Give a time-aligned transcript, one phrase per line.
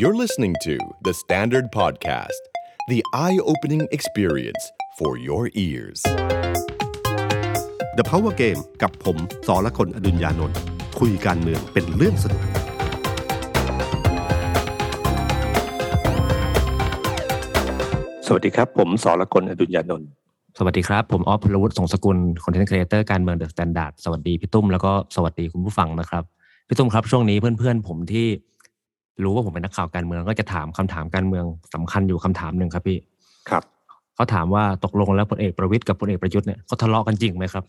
[0.00, 2.42] You're listening to The Standard Podcast,
[2.86, 4.62] the eye opening experience
[4.96, 6.00] for your ears.
[7.98, 9.16] The Power Game กับผม
[9.46, 10.58] สอละคนอดุญญานนท์
[11.00, 12.42] คุยการเมืองเป็นเรื่องสนุก
[18.26, 20.08] สวัสดีครับ ผมสอละคนอดุญญานนท์
[20.58, 26.22] สวัสดีครับ ผมออฟพลวุฒิสงสกุล content creator การเมือง The Standard สวัสดีพี่ตุ้มแล้วก็สวัสดีคุณผู้ฟังนะครับ
[26.68, 28.28] พี่ตุ้มครับช่วงนี้เพื่อนๆ ผมที่
[29.24, 32.98] รู้ว่าผมเป็นนักข่าวการเมืองก็จะถามคำถามการเมืองสำคัญอยู่คำถามหนึ่งครับพี่
[33.50, 33.64] ครับ
[34.14, 37.64] เขาถามว่าตกลงแล้วพลเอกประวิตยกับพลเอกประยุทธ์เนี่ยเขาทะเลาะกันจริงไหมครับ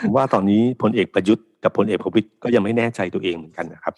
[0.00, 3.94] ผมว่าตอนนี้พลเอกประยุทธ์กับพลเอกประวิตยก็ยังไม่แน่ใจตัวเองเหมือนกันนะครับ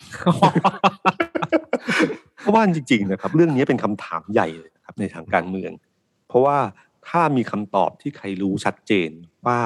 [2.38, 5.72] เพราะว่าจริงๆนะครับ เรื่องนี้เป็นคำถามใหญ่เลยนะครับในทางการเมือง
[6.28, 6.58] เพราะว่า
[7.08, 9.10] ถ้ามีคำตอบที่ใครรู้ชัดเจน
[9.46, 9.60] ว่า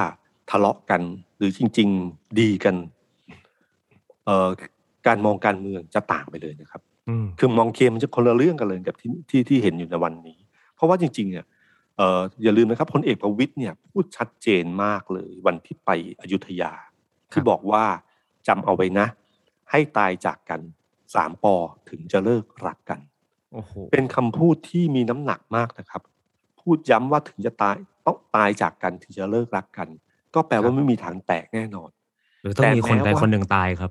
[0.50, 1.02] ทะเลาะกัน
[1.36, 2.76] หรือจริง ๆ ดีกัน
[4.24, 4.48] เอ่อ
[5.06, 10.38] การมองการเมืองจะต่างไปเลยนะครับอืมคือมองเคมันจะคนละเรื่องกันเลยกับที่ที่ที่เห็นอยู่ในวันนี้
[10.74, 11.46] เพราะว่าจริงๆเนี่ย
[11.96, 16.72] เอ่ออย่าลืมนะครับพลเอกประวิตยเนี่ยพูดชัดเจนมากเลยวันที่ไปอยุธยา
[17.32, 17.84] ที่บอกว่า
[18.48, 19.06] จำเอาไว้นะ
[19.70, 20.60] ให้ตายจากกัน
[21.14, 21.54] สามปอ
[21.90, 23.00] ถึงจะเลิกรักกัน
[23.52, 26.02] โอ้โหเป็นคำพูดที่มีน้ำหนักมากนะครับ
[26.60, 29.88] พูดย้ำว่าถึงจะตายต้องตายจากกันถึงจะเลิกรักกัน
[30.34, 31.90] ก็แปลว่าไม่มีทางแตกแน่นอน
[32.42, 33.90] หรือต้องมีคนใดแต่แม้ว่าคนหนึ่งตายครับ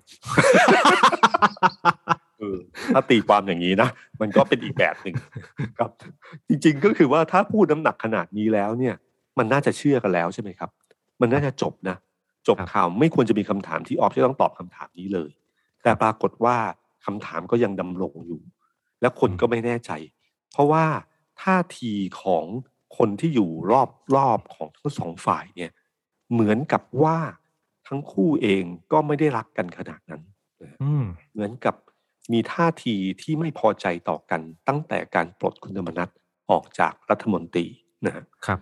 [2.40, 2.58] เออ
[2.94, 3.90] ถ้าตีความอย่างนี้นะ
[4.22, 5.16] มันก็เป็นอีกแบบหนึ่ง
[5.78, 5.92] ครับ
[6.48, 8.96] จริงๆก็คือว่าถ้าพูดน้ำหนักขนาดนี้แล้วเนี่ย
[9.38, 10.70] มันน่าจะเชื่อกันแล้วใช่ไหมครับ
[11.22, 11.98] มันน่าจะจบนะ
[12.48, 15.32] จบครับข่าวไม่ควรจะมีคำถามที่ออฟจะต้องตอบคำถามนี้เลย
[15.84, 16.58] แต่ปรากฏว่า
[17.06, 18.42] คำถามก็ยังดำรงอยู่
[19.02, 19.92] และคนก็ไม่แน่ใจ
[20.52, 20.86] เพราะว่า
[21.42, 22.46] ท่าทีของ
[22.98, 25.72] คนที่อยู่รอบรอบของทั้งสองฝ่ายเนี่ย
[26.32, 27.18] เหมือนกับว่า
[27.90, 30.22] ทั้งคู่เองก็ไม่ได้รักกันขนาดนั้น
[30.84, 31.76] อืมเหมือนกับ
[32.34, 36.10] มีท่าทีที่ไม่พอใจต่อกันตั้งแต่การปลดคุณธรรมนัฐ
[36.52, 37.66] ออกจากรัฐมนตรี
[38.06, 38.60] นะฮะครับ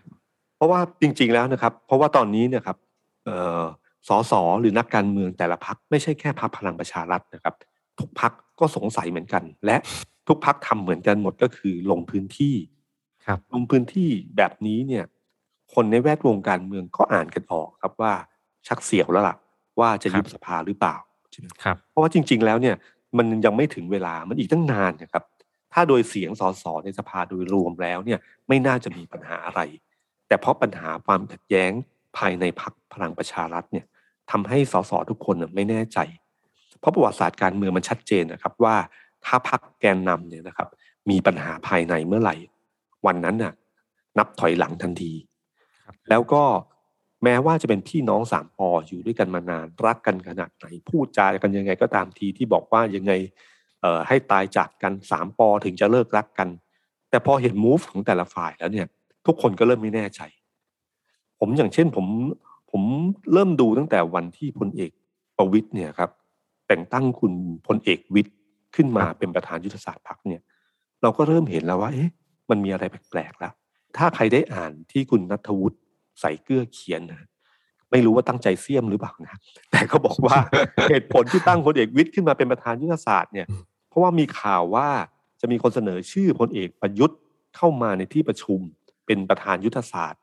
[0.55, 2.77] เพราะว่าจริง ๆแล้วนะครับ เพราะว่าตอนนี้เนะครับ
[3.25, 3.63] เอ่อ
[4.07, 7.55] สสหรือนักการเมืองแต่ละพักไม่ใช่แค่พักพลังประชารัฐนะครับ
[7.99, 9.77] ทุกพักก็สงสัยเหมือนกัน และ
[10.27, 12.55] ทุกพักทำเหมือนกันหมดก็คือลงพื้นที่
[13.25, 15.05] ครับลงพื้นที่แบบนี้เนี่ย
[15.73, 18.13] คนในแวดวงการเมืองก็อ่านกันออกครับว่า
[18.67, 19.35] ชักเสียวแล้วล่ะ
[19.79, 20.95] ว่าจะยุบครับสภาหรือเปล่า
[21.31, 22.75] ใช่ไหมครับ เพราะว่าจริง ๆ แล้วเนี่ย
[23.17, 25.23] มันยังไม่ถึงเวลามันอีกตั้งนานนะครับ
[25.73, 29.61] ถ้าโดยเสียงสสในสภาโดยรวมแล้วเนี่ยไม่น่าจะมีปัญหาอะไร
[30.27, 31.71] แต่เพราะปัญหาความขัดแย้ง
[32.17, 33.85] ภายในพรรคพลังประชารัฐเนี่ย
[34.31, 35.99] ทำให้สสทุกคนน่ะไม่แน่ใจ
[36.79, 38.75] เพราะประวัติศาสตร์การเมืองมันชัดเจนนะครับว่า
[39.25, 40.67] ถ้าพรรคแกนนำเนี่ยนะครับ
[41.09, 42.35] มีปัญหาภายในเมื่อไหร่
[43.05, 43.53] วันนั้นน่ะ
[44.17, 45.13] นับถอยหลังทันที
[45.85, 46.43] ครับแล้วก็
[47.23, 53.11] แม้ว่าจะเป็นพี่น้องสามปออยู่ด้วยกันมานานรักกันขนาดไหนพูดจากันยังไงก็ตามทีที่บอกว่ายังไง
[53.81, 56.49] เอ่อให้ตายจากกันสามปอถึงจะเลิกรักกัน
[57.09, 58.87] แต่พอเห็นมูฟของแต่ละฝ่ายแล้วเนี่ย
[59.25, 60.21] ทุกคนก็เริ่มไม่แน่ใจ
[61.39, 62.05] ผมอย่างเช่นผม
[62.71, 62.83] ผม
[63.33, 64.91] เริ่มดูตั้งแต่วันที่พลเอก
[65.37, 66.09] ประวิตยเนี่ยครับ
[66.67, 67.33] แต่งตั้งคุณ
[67.67, 68.35] พลเอกวิทย์
[68.75, 70.41] ขึ้นมาเป็นประธานยุทธศาสตร์พรรคเนี่ย
[71.01, 72.11] เราก็เริ่มเห็นแล้วว่า เอ๊ะ
[72.49, 73.53] มันมีอะไรแปลกๆแล้ว
[73.97, 75.77] ถ้าใครได้อ่านที่คุณนัทวุฒิ
[76.19, 77.21] ใส่เกลือเขียนนะ
[77.91, 79.35] ไม่รู้ว่าตั้งใจเสียมหรือเปล่านะ
[79.71, 80.37] แต่ก็บอกว่า
[80.89, 83.47] เหตุผลที่ตั้งพลเอกวิทย์ขึ้นมาเป็นประธานยุทธศาสตร์เนี่ย
[83.89, 84.87] เพราะว่ามีข่าวว่า
[85.41, 87.17] จะมีคนเสนอชื่อพลเอกประยุทธ์
[87.55, 88.59] เข้ามาในที่ประชุม
[89.05, 90.21] เป็นประธานยุทธศาสตร์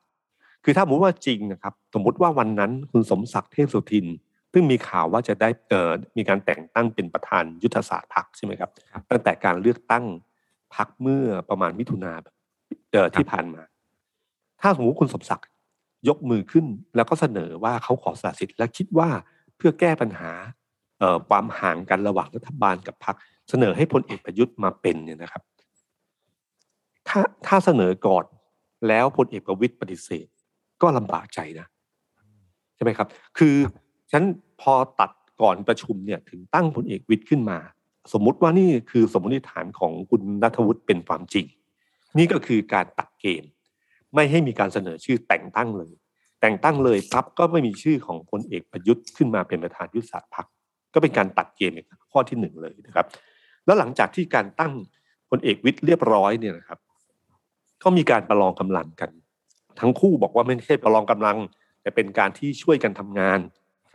[0.63, 4.05] คือถ้าสมมติว่าจริงนะครับ สมมติว่าวันนั้นคุณสมศักดิ์เทพสุทิน
[4.53, 10.05] ซึ่งมีข่าวว่าจะได้เกิดมีการแต่งตั้งเป็นประธานยุทธศาสตร์พรรคใช่ไหมครับครับตั้งแต่การเลือกตั้ง
[10.75, 12.13] พรรคเมื่อประมาณมิถุนา
[12.91, 13.61] เอ่อที่ผ่านมา
[14.61, 15.47] ถ้าสมมติคุณสมศักดิ์
[16.07, 19.09] ยกมือขึ้นแล้วก็เสนอว่าเขาขอสละสิทธิ์และคิดว่า
[19.57, 20.31] เพื่อแก้ปัญหา
[21.29, 23.15] ความห่างกันระหว่างรัฐบาลกับพรรค
[23.49, 25.43] เสนอให้พลเอกประยุทธ์มาเป็นเนี่ยนะครับ
[27.07, 28.25] ถ้าถ้าเสนอก่อน
[28.87, 30.27] แล้วพลเอกประวิตยปฏิเสธ
[30.81, 31.67] ก็ลำบากใจนะ
[32.75, 33.55] ใช่ไหมครับ คือ
[34.11, 34.23] ฉัน
[34.61, 35.11] พอตัด
[35.41, 37.59] ก่อนประชุมเนี่ยถึงตั้งพลเอกวิทย์ขึ้นมา
[38.13, 41.45] สมมุติว่านี่คือสมมติฐานของคุณนัทวุฒิเป็นความจริง
[42.17, 43.43] นี่ก็คือการตัดเกม
[44.15, 45.93] ไม่ให้มีการเสนอชื่อแต่งตั้งเลย
[46.41, 50.45] แต่งตั้งเลยปั๊บก็ไม่มีชื่อของพลเอกประยุทธ์ขึ้นมาเป็นประธานยุทธศาสตร์พรรค
[50.93, 53.05] ก็เป็นการตัดเกมอีกข้อที่หนึ่งเลยนะครับ
[53.65, 54.73] แล้วหลังจากที่การตั้ง
[55.29, 56.79] พลเอกวิทย์เรียบร้อยเนี่ยนะครับ
[57.83, 59.11] ก็มีการประลองกำลังกัน
[59.79, 61.37] ทั้งคู่บอกว่าไม่ใช่ประลองกำลัง
[61.81, 63.39] แต่เป็นการที่ช่วยกันทำงาน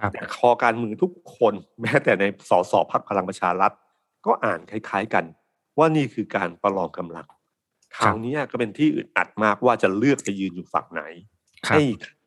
[0.00, 3.73] ครับแต่คอการเมืองทุกคนแม้แต่ในสสพักพลังประชารัฐ
[4.26, 5.25] ก็อ่านคล้าย ๆกัน
[5.78, 7.26] ว่านี่คือการประลองกำลัง
[7.96, 11.02] คราวนี้ก็เป็นที่อึดอัดมากว่าจะเลือกจะยืนอยู่ฝั่งไหน
[11.66, 11.82] ครับให้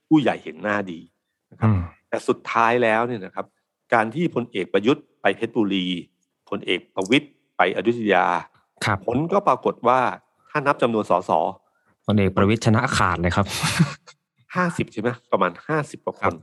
[0.08, 1.00] ผู้ใหญ่เห็นหน้าดี
[1.52, 3.46] นะครับอืมแต่สุดท้ายแล้วเนี่ยนะครับ
[3.94, 5.88] การที่พลเอกประยุทธ์ไปเพชรบุรี
[6.50, 7.28] พลเอกประวิตย
[7.58, 8.26] ไปอยุธยา
[8.86, 10.00] ครับผลก็ปรากฏว่า
[10.50, 11.32] ถ้านับจำนวนสส
[12.06, 13.46] พลเอกประวิตยชนะขาดเลยครับ
[14.56, 16.36] ห้าสิบใช่ไหมประมาณห้าสิบกว่าคครันบ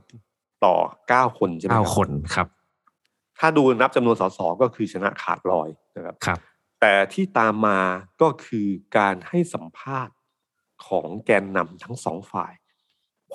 [0.65, 0.75] ต่อ
[1.07, 2.47] เก้าคนใช่ไหมเก้ารับคนครับ
[3.39, 6.39] ถ้าดูนับจำนวนสสก็คือชนะขาดลอยนะครับครับ
[6.81, 7.79] แต่ที่ตามมา
[8.21, 8.67] ก็คือ
[8.97, 10.15] การให้สัมภาษณ์
[10.87, 12.53] ของแกนนำทั้งสองฝ่าย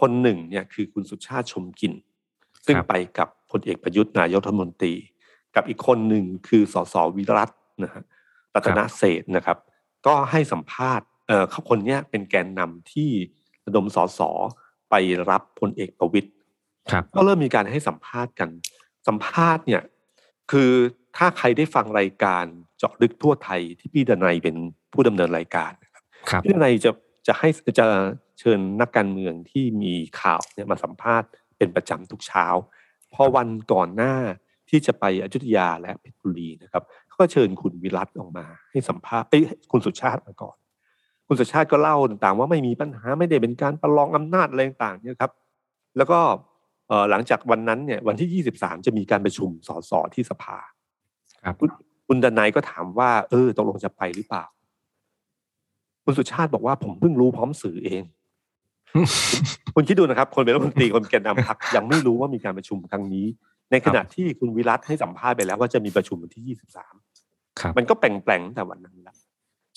[0.01, 1.93] คนหนึ่งเนี่ยคือคุณสุชาติชมกลิน
[2.67, 4.95] ซึ่งครับไปกับพลเอกประยุทธ์นายกรัฐมนตรี
[5.55, 7.51] กับอีกคนหนึ่งคือสสวิรัต
[7.83, 8.03] นะฮะ
[8.55, 9.59] รัตนเศรษฐ์นะครับ
[10.07, 13.11] ก็ให้สัมภาษณ์เอ่อเขาคนเนี้ยเป็นแกนนำที่
[13.67, 14.21] ระดมสส
[14.91, 14.95] ไป
[15.31, 16.29] รับพลเอกประวิตย
[16.91, 18.49] ครับก็เริ่มมีการให้สัมภาษณ์กัน
[19.09, 19.83] สัมภาษณ์เนี่ย
[20.51, 20.73] คือ
[21.17, 22.45] ถ้าใครได้ฟังรายการ
[22.79, 24.57] เจาะลึกทั่วไทยที่พี่ดนัยเป็น
[24.93, 26.91] ผู้ดำเนินรายการนะครับครับพี่ดนัยจะ
[27.27, 27.49] จะให้
[27.79, 27.87] จะ
[28.39, 31.29] เชิญนักการเมืองที่มีข่าวเนี่ยมาสัมภาษณ์
[31.59, 32.47] เป็นประจำทุกเช้า
[33.13, 34.15] พอวันก่อนหน้า
[34.71, 39.43] ที่จะไปอยุธยาและเพชรบุรีนะครับเขาก็เชิญคุณวิรัตออกมา ให้สัมภาษณ์เอ้ย
[39.73, 40.57] คุณสุชาติมาก่อน
[41.27, 45.33] คุณสุชาติก็เล่าต่างๆ ว่าไม่มีปัญหาไม่ได้เป็นการประลองอำนาจอะไรต่างๆเนี่ยครับ
[45.97, 46.19] แล้วก็
[46.89, 50.59] เอ่อหลังจากวันนั้นเนี่ยวันที่ 23 จะมีการประชุมสสที่สภา
[51.47, 51.71] ครับคุณ
[52.07, 54.45] คุณดนัยก็ถามว่า เออตกลงจะไปหรือเปล่า
[56.05, 58.03] คุณสุชาติบอกว่าผมเพิ่งรู้พร้อมสื่อเอง
[59.75, 63.27] คุณคิดดูนะครับ คนเป็นรัฐมนตรีคนแกนนำพรรคยังไม่รู้ว่ามีการประชุมครั้งนี้
[63.71, 66.57] ในขณะที่คุณวิรัตให้สัมภาษณ์ไปแล้วว่าจะมีประชุมวันที่
[67.03, 69.17] 23ครับมันก็แปลงๆตั้งแต่วันนั้นแล้ว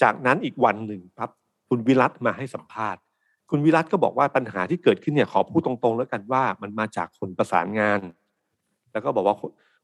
[0.02, 1.30] จากนั้นอีกวันหนึ่งครับ
[1.70, 3.02] คุณวิรัตมาให้สัมภาษณ์
[3.50, 8.00] คุณวิรัตก็บอกว่าปัญหาที่เกิดขึ้นเนี่ยขอพูดตรงๆ แล้วกันว่า มันมาจากคนประสานงาน
[8.92, 9.36] แล้วก็บอกว่า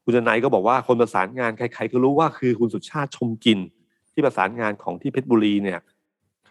[0.06, 3.58] คุณคุณนายก็บอกว่าคนประสานงานใคร ๆ ก็รู้ว่าคือคุณสุชาติชมกิน
[4.12, 5.80] ที่ประสานงานของที่เพชรบุรีเนี่ย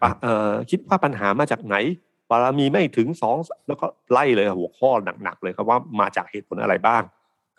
[0.00, 1.76] ครับเอ่อคิดว่าปัญหามาจากไหน
[2.30, 3.36] บารมีไม่ถึงสอง
[3.68, 4.90] แล้วก็ไล่เลยหัวข้อ
[5.22, 7.02] หนักๆเลยครับว่ามาจากเหตุผลอะไรบ้าง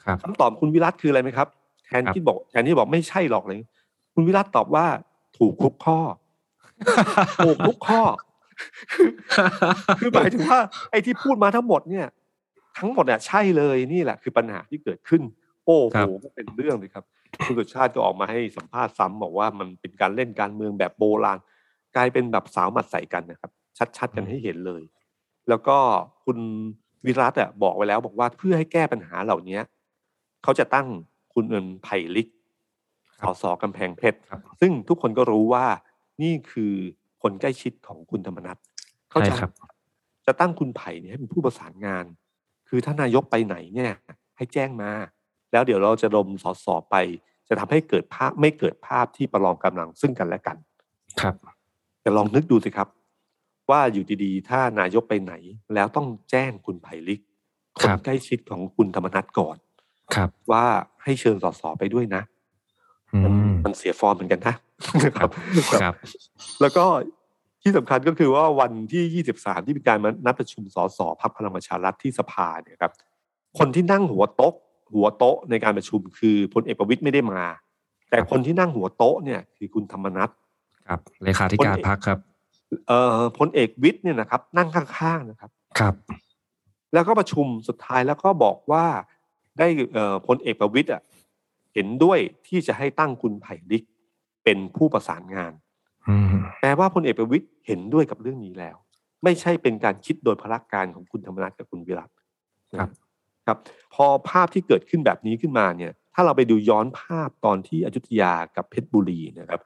[0.03, 1.47] ครับคำตอบคุณวิรัตคืออะไรไหมครับ
[1.85, 3.55] แทนครับที่บอกแทนที่บอกไม่ใช่หรอกเลย
[4.13, 4.85] คุณวิรัตตอบว่า
[5.37, 5.99] ถูกทุกข้อ
[7.45, 8.01] ถูกทุกข้อ
[9.99, 10.59] คือหมายถึงว่า
[10.91, 12.07] ไอ้ที่พูดมาทั้งหมดเนี่ย
[12.79, 15.21] ทั้งหมดเนี่ยใช่เลยนี่แหละคือปัญหาที่เกิดขึ้น
[15.67, 17.05] โอ้ครัโหบก็เป็นเรื่องเลยครับ
[17.45, 21.39] คุณสุชาติก็ออกมาให้สัมภาษณ์ซ้ำบอกว่ามันเป็นการเล่นการเมืองแบบโบราณ
[21.95, 23.51] กลายเป็นแบบสาวหมัดใส่กันนะครับ
[23.97, 24.83] ชัดๆกันให้เห็นเลย
[25.49, 25.77] แล้วก็
[26.25, 26.39] คุณ
[27.05, 29.59] วิรัตอะบอกไว้แล้วบอกว่าเพื่อให้แก้ปัญหาเหล่านี้
[30.43, 30.87] เขาจะตั้ง
[31.33, 32.27] คุณเอิญไผ่ลิก
[33.21, 35.65] สสกำแพงเพชรครับซึ่งทุกคนก็รู้ว่า
[36.21, 36.73] นี่คือ
[37.21, 38.57] คนใกล้ชิดของคุณธรรมนัฐ
[39.09, 39.51] เขาใช่จะครับ
[40.25, 42.05] จะตั้งคุณไผ่เนี่ยให้เป็นผู้ประสานงาน
[42.69, 43.93] คือถ้านายกไปไหนเนี่ย
[44.37, 44.91] ให้แจ้งมา
[45.51, 46.95] แล้วเดี๋ยวเราจะรมสอสอไป
[47.47, 50.57] จะทำให้เกิดภาพไม่เกิดภาพที่ประลองกำลังซึ่งกันและกัน
[51.21, 51.35] ครับ
[52.01, 52.87] แต่ลองนึกดูสิครับ
[53.69, 55.33] ว่าอยู่ดีๆ ถ้านายกไปไหน
[55.73, 57.21] แล้วต้องแจ้งคุณไผ่ลิก
[57.79, 59.57] คครันบใกล้ชิดของคุณธรรมนัฐก่อน
[60.15, 60.65] ครับ ว่า
[61.03, 62.21] ให้เชิญสสไปด้วยนะ
[63.13, 63.19] อื
[63.49, 64.55] มมันเสียฟอร์มเหมือนกันนะ
[65.17, 65.29] ครับ
[65.81, 65.93] ครับ
[66.61, 66.85] แล้วก็
[67.61, 72.93] ที่สำคัญก็คือว่าวันที่ 23 ที่มีการมานัดประชุมสสพักพลังประชารัฐที่สภาเนี่ยครับ
[73.57, 74.53] คนที่นั่งหัวโต๊ะ
[74.93, 77.43] หัวโต๊ะในการประชุมคือพลเอกประวิตยไม่ได้มา
[78.09, 80.29] แต่คนที่นั่งหัวโต๊ะเนี่ยคือคุณธรรมนัฐ
[80.87, 82.19] ครับเลขาธิการพักครับ
[82.87, 85.93] เอ่อพลเอกวิทย์เนี่ยนะครับ นั่งข้างๆนะครับครับ
[86.93, 88.85] แล้วก็ประชุมสุดท้ายแล้วก็บอกว่า
[89.57, 91.01] ได้เอ่อพลเอกประวิตยอะ
[91.73, 93.83] เห็นด้วยที่จะให้ตั้งคุณไผ่ลิก
[94.43, 95.53] เป็นผู้ประสานงาน
[96.09, 96.27] อืม
[96.61, 98.75] แปลว่าพลเอกประวิตยเห็นด้วยกับเรื่องนี้แล้ว
[99.23, 102.09] ไม่ใช่เป็นการคิดโดยพละการของคุณธรรมนัฐกับคุณวิรัต
[102.79, 102.89] ครับ
[103.47, 103.57] ครับ
[103.95, 109.61] พอภาพที่เกิดขึ้นแบบนี้ขึ้นมาเนี่ย ถ้าเราไปดูย้อนภาพตอนที่อยุธยากับเพชรบุรีนะครับ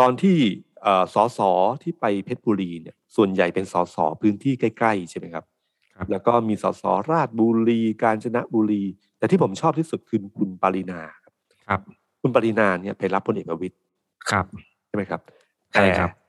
[0.00, 0.38] ตอนที่
[0.82, 1.40] เอ่อสส
[1.82, 5.44] ที่ไปเพชรบุรีเนี่ยส่วนใหญ่เป็นสสพื้นที่ใกล้ๆใช่ไหมครับ
[5.94, 8.82] ครับแล้วก็มีสสราชบุรี กาญจนบุรี
[9.18, 11.32] แต่ที่ผมชอบที่สุดคือคุณปรินาครับ
[11.68, 11.80] ครับ
[12.22, 13.76] คุณปรินาเนี่ยไปรับพลเอกประวิตย
[14.30, 14.44] ครับ
[14.88, 15.20] ใช่ไหมครับ
[15.72, 16.24] ใช่ครับแต่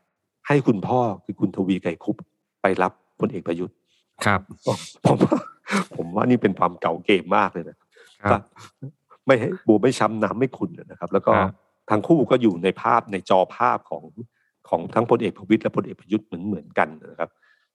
[0.47, 2.15] ให้คุณพ่อคือคุณทวีไกรคุป
[2.61, 3.75] ไปรับพลเอกประยุทธ์
[4.25, 4.41] ครับ
[5.05, 5.37] ผมว่า
[5.95, 7.77] ผมว่านี่เป็นความเก่าเกมมากเลยนะ
[8.31, 8.41] ครับ
[9.25, 11.53] ไม่ให้บัวไม่ช้ำน้ำไม่ขุ่นนะครับ แล้วก็ครับ
[11.89, 14.03] ทั้งคู่ก็อยู่ในภาพในจอภาพของ
[14.69, 17.29] ของทั้งพลเอกประวิตยและพลเอกประยุทธ์เหมือนเหมือนกันนะครับ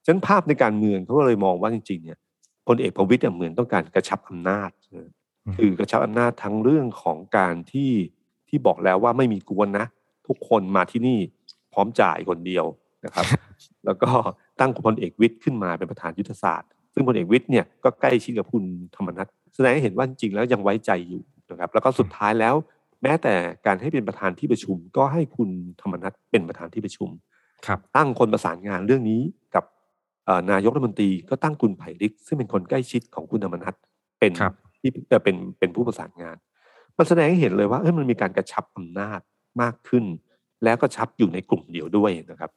[0.05, 2.19] ฉะนั้นภาพในการเมืองเขาก็เลยมองว่าจริงๆเนี่ย
[2.69, 5.11] พลเอกประวิตยเนี่ยเหมือนต้องการกระชับอำนาจนะ
[5.47, 7.93] อืมคือกระชับอำนาจทั้งเรื่องของการที่
[8.49, 9.87] ที่บอกแล้วว่าไม่มีกวนนะ
[10.27, 11.19] ทุกคนมาที่นี่
[11.73, 12.65] พร้อมจ่ายคนเดียว
[13.05, 13.27] นะครับ
[13.87, 14.11] แล้วก็
[14.61, 18.65] ตั้งพลเอกวิทย์ขึ้นมาเป็นประธานยุทธศาสตร์ ซึ่งพลเอกวิทย์เนี่ยก็ใกล้ชิดกับคุณ
[18.97, 22.55] ธรรมนัฐแสดงให้เห็นว่าจริงๆแล้วยังไว้ใจอยู่นะครับ แล้วก็สุดท้ายแล้ว
[23.03, 23.35] แม้แต่
[23.67, 27.09] การให้เป็นประธานที่ประชุม ก็ให้คุณธรรมนัฐเป็นประธานที่ประชุม
[27.67, 29.21] ครับตั้งคนประสานงานเรื่องนี้
[29.55, 29.65] กับ
[30.25, 33.75] เอ่อนายกรัฐมนตรีก็ตั้งคุณไผ่ลิก ซึ่งเป็นคนใกล้ชิดของคุณธรรมนัฐ
[34.21, 36.37] เป็นครับที่เอ่อเป็นเป็นผู้ประสานงาน
[36.99, 39.21] มันแสดงให้เห็นเลยว่าเอ้ยมันมีการกระชับอำนาจ
[39.63, 40.05] มากขึ้น
[40.65, 42.51] แล้วก็ชับอยู่ในกลุ่มเดียวด้วยนะครับ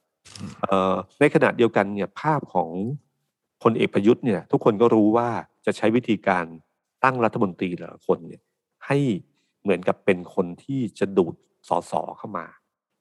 [0.62, 2.70] เอ่อในขณะเดียวกันเนี่ยภาพของ
[3.05, 3.05] พ
[3.70, 5.28] ลเอกประยุทธ์เนี่ยทุกคนก็รู้ว่า
[5.66, 6.44] จะใช้วิธีการ
[7.04, 8.42] ตั้งรัฐมนตรีแต่ละคนเนี่ย
[8.86, 8.98] ให้
[9.62, 11.34] เหมือนกับเป็นคนที่จะดูด
[11.68, 12.46] สสเข้ามา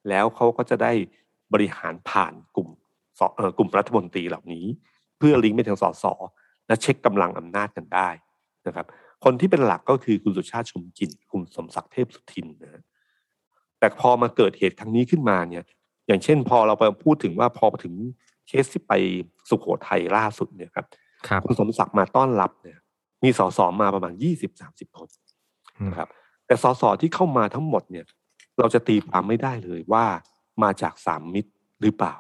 [0.10, 0.92] แล้วเขาก็จะได้
[1.54, 2.70] บริหารผ่านกลุ่ม
[3.20, 4.66] สออกลุ่มรัฐมนตรีเหล่านี้
[5.18, 6.06] เพื่อลิงก์ไปถึงสส
[6.68, 8.10] และเช็คกำลังอำนาจกันได้
[8.68, 8.86] นะครับ
[9.24, 12.84] คนที่เป็นหลักก็คือคุณสุชาติชมกินคุณสมศักดิ์เทพสุทินนะฮะ
[13.80, 15.64] แต่พอมาเกิดเหตุครั้งนี้ขึ้นมาเนี่ย
[16.08, 17.94] อย่างเช่นพอเราไปพูดถึงว่าพอถึง
[18.48, 18.94] เคสที่ไป
[19.50, 20.86] สุโขทัยล่าสุดเนี่ยครับ
[21.28, 22.78] ครับคุณสมศักดิ์มาต้อนรับเนี่ย
[23.24, 25.08] มีสสมาประมาณยี่สิบสามสิบคน
[25.88, 26.10] นะครับ
[26.46, 28.06] แต่สสที่เข้ามาทั้งหมดเนี่ย
[28.60, 30.06] เราจะตีความไม่ได้เลยว่า
[30.64, 32.16] มาจากสามมิตรหรือเปล่า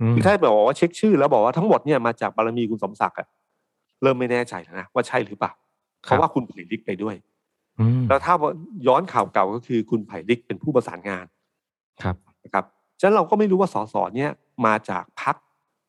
[0.00, 3.28] อืมคือถ้าบอกว่าเช็คชื่อแล้วบอกว่าทั้งหมดเนี่ยมาจากบารมีคุณสมศักดิ์อะ
[4.02, 5.52] เริ่มไม่แน่ใจแล้วนะว่าใช่หรือเปล่า
[6.02, 7.16] เพราะว่าคุณไผ่ลิกไปด้วย
[7.80, 8.34] อืมแล้วถ้า
[8.86, 11.26] ย้อนข่าวเก่าก็คือคุณไผ่ลิกเป็นผู้ประสานงาน
[12.02, 12.64] ครับนะครับ
[12.98, 14.30] ฉะนั้นเราก็ไม่รู้ว่าสสเนี่ย
[14.66, 15.36] มาจากพัก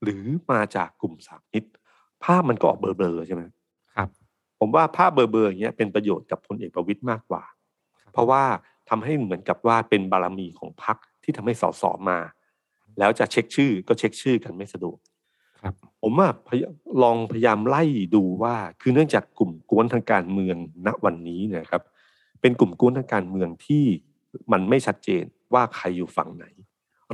[0.04, 1.70] หรือมาจากกลุ่มสามมิตร
[2.24, 3.42] ภาพมันก็ออกเบลอๆใช่ไหม
[3.96, 4.10] ครับ
[4.60, 7.44] ผมว่าภาพเบลอๆอย่างเงี้ยเป็นประโยชน์กับพลเอกประวิตยมากกว่า
[8.12, 8.44] เพราะว่า
[8.90, 12.20] ทำให้เหมือนกับว่าเป็นบารมีของพรรคที่ทำให้สสมา
[13.00, 14.98] แล้วจะเช็คชื่อก็เช็คชื่อกันไม่สะดวก
[15.62, 16.64] ครับผมว่าพย
[17.04, 17.84] ลองพยายามไล่
[18.16, 21.84] ดูว่าคือเนื่องจากกลุ่มกวนทางการเมืองณวันนี้เนยครับ
[22.42, 23.86] เป็นกลุ่มกวนทางการเมืองที่
[24.52, 26.46] มันไม่ชัดเจนว่าใครอยู่ฝั่งไหน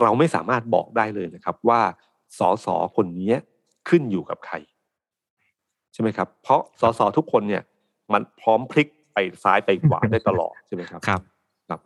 [0.02, 1.82] เราไม่สามารถบอกได้เลยนะครับว่า
[2.38, 3.34] สสคนนี้
[3.90, 4.56] ขึ้นอยู่กับใคร
[5.94, 7.64] ใช่ไหมครับ เพราะสสทุกคนเนี่ย
[8.14, 11.22] มันพร้อมพลิกไปซ้ายไปขวาได้ตลอดใช่ไหมครับครับ
[11.70, 11.80] ครับ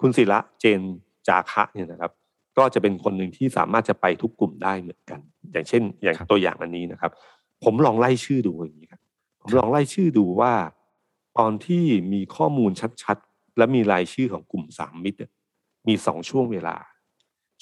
[0.00, 0.80] คุณศิระเจน
[1.28, 2.12] จาคะเนี่ยนะครับ
[2.58, 5.20] ก็จะเป็นคนหนึ่งที่สามารถจะไปทุกกลุ่มได้เหมือนกัน
[5.52, 7.12] อย่างเช่น อย่างครับตัวอย่างอันนี้นะครับ
[7.64, 9.00] ผมลองไล่ชื่อดูอย่างนี้ครับ
[9.40, 10.52] ผมลองไล่ชื่อดูว่า
[11.38, 12.70] ตอนที่มีข้อมูล
[13.02, 15.30] ชัดๆและมีรายชื่อของกลุ่มสามมิตรเนี่ย
[15.88, 16.76] มีสองช่วงเวลา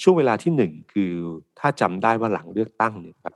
[0.02, 1.12] ช่วงเวลาที่หนึ่งคือ
[1.58, 3.34] ถ้าจำได้ว่าหลังเลือกตั้งเนี่ยครับ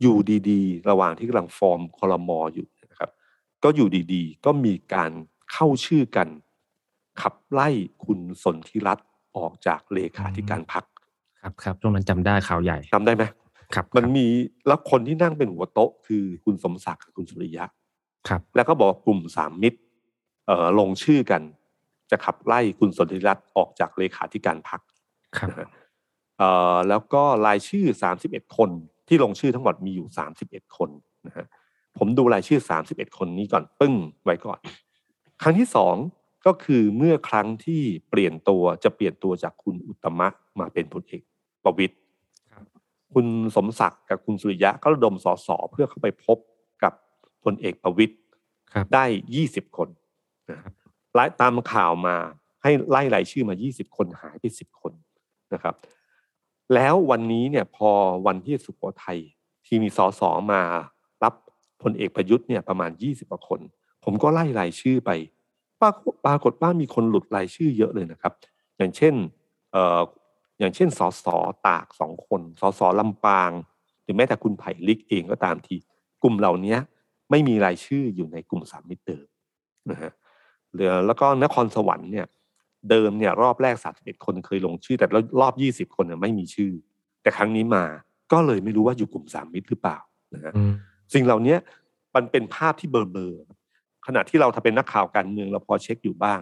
[0.00, 0.16] อยู่
[0.50, 3.10] ดีๆ ระหว่างที่กำลังฟอร์มคอรมออยู่นะครับ
[3.64, 5.10] ก็อยู่ดีๆ ก็มีการ
[5.52, 6.28] เข้าชื่อกัน
[7.20, 7.68] ขับไล่
[8.04, 9.06] คุณสนธิรัตน์
[9.36, 10.84] ออกจากเลขาธิการพรรค
[11.42, 13.24] ครับครับช่วงนั้นจำได้ข่าวใหญ่จำได้ไหม
[13.74, 14.26] ครับ มันมี
[14.66, 17.64] แล้วคนที่นั่งเป็นหัวโต๊ะ คือคุณสมศักดิ์กับคุณสุริยะ
[18.28, 19.78] ครับ แล้วก็บอกว่ากลุ่มสามมิตร
[20.46, 21.42] เอ่อลงชื่อกัน
[22.10, 24.80] จะขับไล่คุณสนธิรัตน์ออกจากเลขาธิการพรรค
[25.36, 25.81] ครับนะฮะเอ่อ
[26.88, 27.86] แล้วก็รายชื่อ
[28.22, 28.70] 31 คน
[29.08, 30.08] ที่ลงชื่อทั้งหมดมีอยู่
[30.42, 30.90] 31 คน
[31.26, 31.46] นะฮะ
[31.98, 34.60] ผมดูรายชื่อ 31 คนนี้ก่อนปึ้งไว้ก่อน
[35.42, 35.94] ครั้งที่สอง
[36.46, 40.28] ก็คือเมื่อครั้งที่เปลี่ยนตัวจะเปลี่ยนตัวจากคุณอุตตมะ
[40.60, 41.22] มาเป็นพลเอก
[41.64, 41.94] ประวิตย
[42.52, 42.64] ครับ
[43.12, 46.38] คุณสมศักดิ์กับคุณสุริยะก็ระดมสสเพื่อเข้าไปพบ
[46.82, 46.92] กับ
[47.44, 48.14] พลเอกประวิตย
[48.72, 49.04] ครับได้
[49.40, 49.88] 20คน
[50.50, 50.72] นะครับ
[51.14, 52.16] ไล่ตามข่าวมา
[52.62, 54.92] ให้ไล่รายชื่อมา20คนหายไป10คน
[55.54, 55.74] นะครับ
[56.74, 57.90] แล้ววันนี้เนี่ยพอ
[58.26, 59.18] วันที่สุโขทัย
[59.66, 60.62] ที่มีสอสอมา
[61.22, 61.34] รับ
[61.82, 63.60] พลเอกประยุทธ์เนี่ยประมาณ 20กว่าคน
[64.04, 65.10] ผมก็ไล่รายชื่อไป
[65.82, 68.32] ปรากฏปรากฏว่ามีคนหลุดรายชื่อเยอะเลยนะครับ
[68.78, 69.14] อย่างเช่น
[69.72, 70.00] เอ่อ
[70.58, 71.26] อย่างเช่นสส
[71.66, 73.50] ตากสองคนสสลำปาง
[74.02, 75.76] หรือแม้แต่คุณไผ่ลิกเองก็ตามที
[76.22, 76.76] กลุ่มเหล่านี้
[77.30, 79.26] ไม่มีรายชื่ออยู่ในกลุ่มสามมิตรเดิม
[79.90, 80.12] นะฮะ
[80.72, 82.26] เหลือแล้วก็นครสวรรค์เนี่ย
[82.90, 85.06] เดิมเนี่ยรอบแรกสามสิบเอ็ดคนเคยลงชื่อ แต่
[85.40, 86.72] รอบยี่สิบคนเนี่ยไม่มีชื่อ
[87.22, 87.84] แต่ครั้งนี้มา
[88.32, 89.98] ก็เลยไม่รู้ว่าอยู่กลุ่มสามมิตรหรือเปล่า
[90.34, 90.72] นะฮะอืม
[91.14, 91.56] สิ่งเหล่านี้
[92.14, 96.40] มันเป็นภาพที่เบลอๆขณะที่เราถ้าเป็นนักข่าวการเมืองเราพอเช็คอยู่บ้าง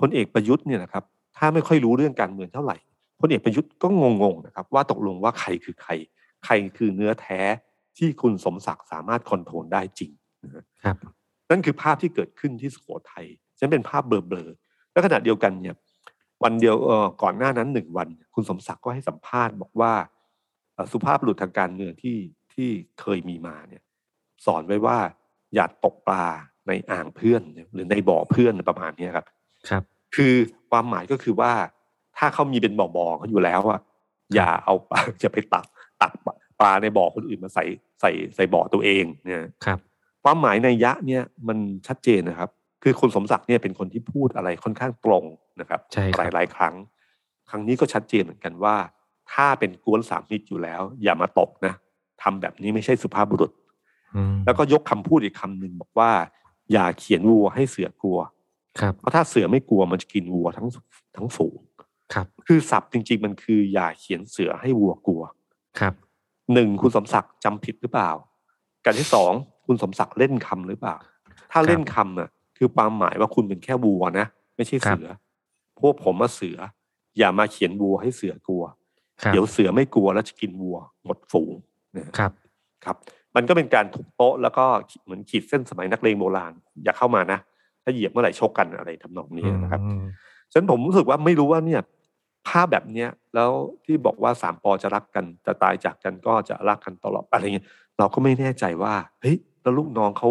[0.00, 1.04] พลเอกประยุทธ์เนี่ยนะครับ
[1.36, 2.76] ถ้าไม่ค่อยรู้เรื่องการเมืองเท่าไหร่
[3.20, 3.88] พลเอกประยุทธ์ก็
[4.22, 5.92] งงๆนะครับว่าตกลงว่าใครคือใคร
[6.44, 7.40] ใครคือเนื้อแท้
[7.98, 10.10] ที่คุณสมศักดิ์สามารถคอนโทรลได้จริง
[10.44, 10.96] นะฮะครับ
[11.50, 13.26] นั่นคือภาพที่เกิดขึ้นที่สุโขทัย
[13.58, 14.63] ฉันเป็นภาพเบลอๆ
[14.94, 15.76] และขณะเดียวกันเนี่ย
[16.42, 19.92] วันเดียวเอ่อก่อนหน้านั้นหนึ่งวัน คุณสมศักดิ์ก็ให้สัมภาษณ์บอกว่า
[20.74, 22.16] เอ่อสุภาพบุรุษทางการเมืองที่
[22.54, 22.68] ที่
[23.00, 23.82] เคยมีมาเนี่ย
[24.46, 24.98] สอนไว้ว่า
[25.54, 26.26] อย่าตกปลา
[26.66, 29.26] ในอ่างเพื่อนเนี่ยหรือในบ่อเพื่อนประมาณเนี้ยครับ
[29.68, 29.82] ครับ
[30.16, 30.34] คือ
[30.70, 31.52] ความหมายก็คือว่า
[32.18, 33.80] ถ้าเขามีเป็นบ่อบ่อๆเขาอยู่แล้วอะ
[34.34, 35.66] อย่าเอาปลาจะไปตัก
[36.02, 36.12] ตัก
[36.60, 37.64] ปลาในบ่อคนอื่นมาใส่
[38.00, 39.78] ใส่ใส่บ่อตัวเองเนี่ยครับ
[40.24, 42.50] ความหมายในยยะเนี่ยมันชัดเจนนะครับ
[42.86, 45.24] คือคุณสมศักดิ์เนี่ยเป็นคนที่พูดอะไรค่อนข้างตรง
[45.60, 46.74] นะครับใช่ครับหลายหลายๆครั้ง
[47.50, 48.76] ครั้งนี้ก็ชัดเจนเหมือนกันว่า
[49.32, 51.74] ถ้าเป็นกวนสามมิตรอยู่แล้ว อย่ามาตกนะ
[52.22, 53.50] ทำแบบนี้ไม่ใช่สุภาพบุรุษ
[54.16, 56.10] อืมแล้วก็ยกคำพูดอีกคำหนึ่งบอกว่า
[56.72, 58.18] อย่าเขียนวัวให้เสือกลัว
[58.80, 60.66] ครับ เพราะถ้าเสือไม่กลัวมันจะกินวัวทั้ง
[61.16, 61.58] ทั้งฝูง
[62.14, 65.22] ครับ คือศัพท์จริง ๆ มันคือ อย่าเขียนเสือให้วัวกลัว
[65.78, 65.94] ครับ
[66.54, 68.10] หนึ่งคุณสมศักดิ์จำผิดหรือเปล่า
[68.84, 69.32] การที่สอง
[69.66, 70.96] คุณสมศักดิ์เล่นคำหรือเปล่า
[71.52, 75.08] ถ้าเล่นคำน่ะ คือความหมายว่าคุณเป็นแค่วัวนะ ไม่ใช่เสือ
[75.80, 76.58] พวกผมมาเสือ
[77.18, 78.64] อย่ามาเขียนวัวให้เสือกลัว
[79.22, 81.54] ครับเดี๋ยวเสือไม่กลัวแล้วจะกินวัวหมดฝูง
[81.96, 82.32] นะฮะครับ
[82.84, 82.96] ครับ
[83.36, 84.64] มันก็เป็นการทุบโต๊ะแล้วก็
[85.04, 86.52] เหมือนขีดเส้นสมัยนักเลงโบราณ
[86.84, 87.38] อย่าเข้ามานะ
[87.82, 90.02] ถ้าเหยียบเมื่อไหร่ชกกันอะไรทำนองนี้นะครับอืม
[90.52, 91.80] ฉะนั้นผมรู้สึกว่าไม่รู้ว่าเนี่ย
[92.48, 93.50] ภาพแบบเนี้ยแล้ว
[93.84, 97.66] ที่บอกว่าสามปอจะรักกันจะตายจากกันก็จะรักกันตลอดอะไรเงี้ย
[97.98, 100.30] เราก็ไม่แน่ใจว่าเฮ้ยแล้วลูกน้องเขา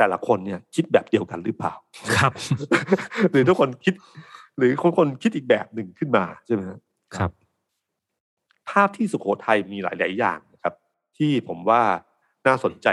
[0.00, 1.74] แต่ละคนเนี่ยคิดแบบเดียวกันหรือเปล่า
[2.16, 2.32] ครับ
[3.30, 3.94] หรือทุกคนคิด
[4.56, 6.78] หรือคนคนคิดอีกแบบหนึ่งขึ้นมาใช่ไหมฮะ
[7.16, 7.30] ครับ
[8.70, 10.74] ภาพที่สุโขทัยมีหลาย ๆ อย่างนะครับ
[11.16, 11.82] ที่ผมว่า
[12.46, 12.88] น่าสนใจ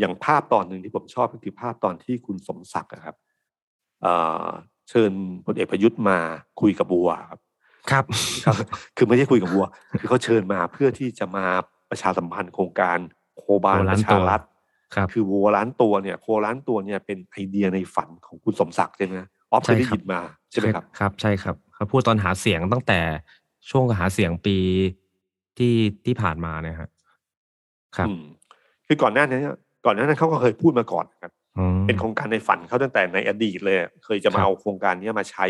[0.00, 3.16] อย่างภาพตอนหนึ่งที่ผมชอบก็คือภาพตอนที่คุณสมศักดิ์อะครับ
[4.02, 4.12] เอ่
[4.46, 4.48] อ
[4.88, 5.12] เชิญ
[5.46, 6.18] พลเอกประยุทธ์มา
[6.60, 7.40] คุยกับบัวครับ
[7.90, 8.04] ครับ
[8.44, 8.54] ครับ
[8.96, 9.64] คือไม่ใช่คุยกับบัว
[10.00, 11.46] คือเขาเชิญมาเพื่อที่จะมา
[11.90, 12.98] ประชาสัมพันธ์โครงการ
[13.38, 14.40] โคบาลโคปล้านระชาตัวรัฐ
[14.94, 19.14] ครับคือวัวล้านตัวเนี่ยโคล้านตัวเนี่ยเป็นไอเดียในฝันของคุณสมศักดิ์ใช่ไหม
[19.50, 23.00] ออฟเคยได้ใช่ครับยินมาใช่ไหมครับครับ ใช่ครับเขาพูดตอนหาเสียงตั้งแต่
[23.70, 24.58] ช่วงหาเสียงปี
[25.58, 25.74] ที่
[26.06, 26.90] ที่ผ่านมาเนี่ยฮะ
[27.96, 28.24] ครับอืม
[28.86, 29.38] คือก่อนหน้านี้
[29.84, 35.46] ก่อนหน้านั้นเขาก็เคยพูดมาก่อนนะครับอืมเป็นโครงการในฝันเขาตั้งแต่ในอดีตเลยอะเคยจะครัมาบเอาโครงการนี้มาใช้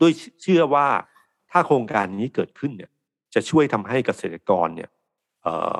[0.00, 0.12] ด้วย
[0.42, 0.86] เชื่อว่า
[1.50, 2.90] ถ้าโครงการนี้เกิดขึ้นเนี่ย
[3.34, 4.90] จะช่วยทำให้เกษตรกรเนี่ย
[5.42, 5.74] เอ่อ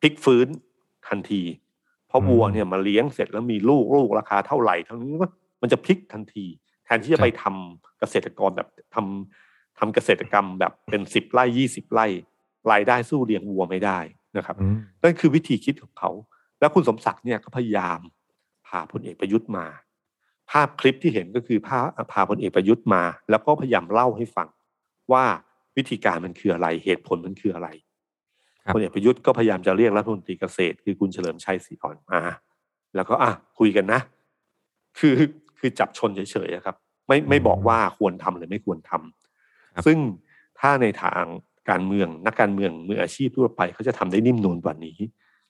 [0.00, 0.46] พลิกฟื้น
[1.08, 1.42] ทันที
[2.08, 5.30] เพราะวัวเนี่ยมาเลี้ยงเสร็จแล้วมีลูกลูกราคาเท่าไหร่ทั้งนี้ว่า
[5.62, 6.44] มันจะพลิกทันที
[6.84, 12.06] แทนที่จะไปทำเกษตรกรแบบทำทำเกษตรกรรมแบบเป็นสิบไร่ยี่สิบไร่
[12.70, 13.98] รายได้สู้เลี้ยงวัวไม่ได้
[14.36, 16.10] นะครับอืมนั่นคือวิธีคิดของเขา
[16.60, 18.00] แล้วคุณสมศักดิ์เนี่ยก็พยายาม
[18.66, 19.66] พาพลเอกประยุทธ์มา
[20.50, 21.78] ภาพคลิปที่เห็นก็คือพา
[22.12, 24.48] พาพลเอกประยุทธ์มา แล้วก็พยายามเล่าให้ฟัง
[25.12, 25.24] ว่า
[25.76, 27.87] วิธีการมันคืออะไรเหตุผลมันคืออะไรครับ
[28.74, 32.20] พลเอกประยุทธ์ก็พยายามจะเรียกรัฐมนตรีเกษตร คือคุณเฉลิมชัยศรีอ่อนมา
[32.96, 34.00] แล้วก็อะคุยกันนะ
[34.98, 35.14] คือ
[35.58, 36.76] คือจับชนเฉยๆอะครับ
[37.08, 39.98] ไม่ไม่บอกว่าควรทำหรือไม่ควรทำครับซึ่ง
[40.60, 41.22] ถ้าในทาง
[41.70, 44.98] การเมืองนักการเมืองมืออาชีพทั่วไปเขาจะทำได้นิ่มนูนกว่านี้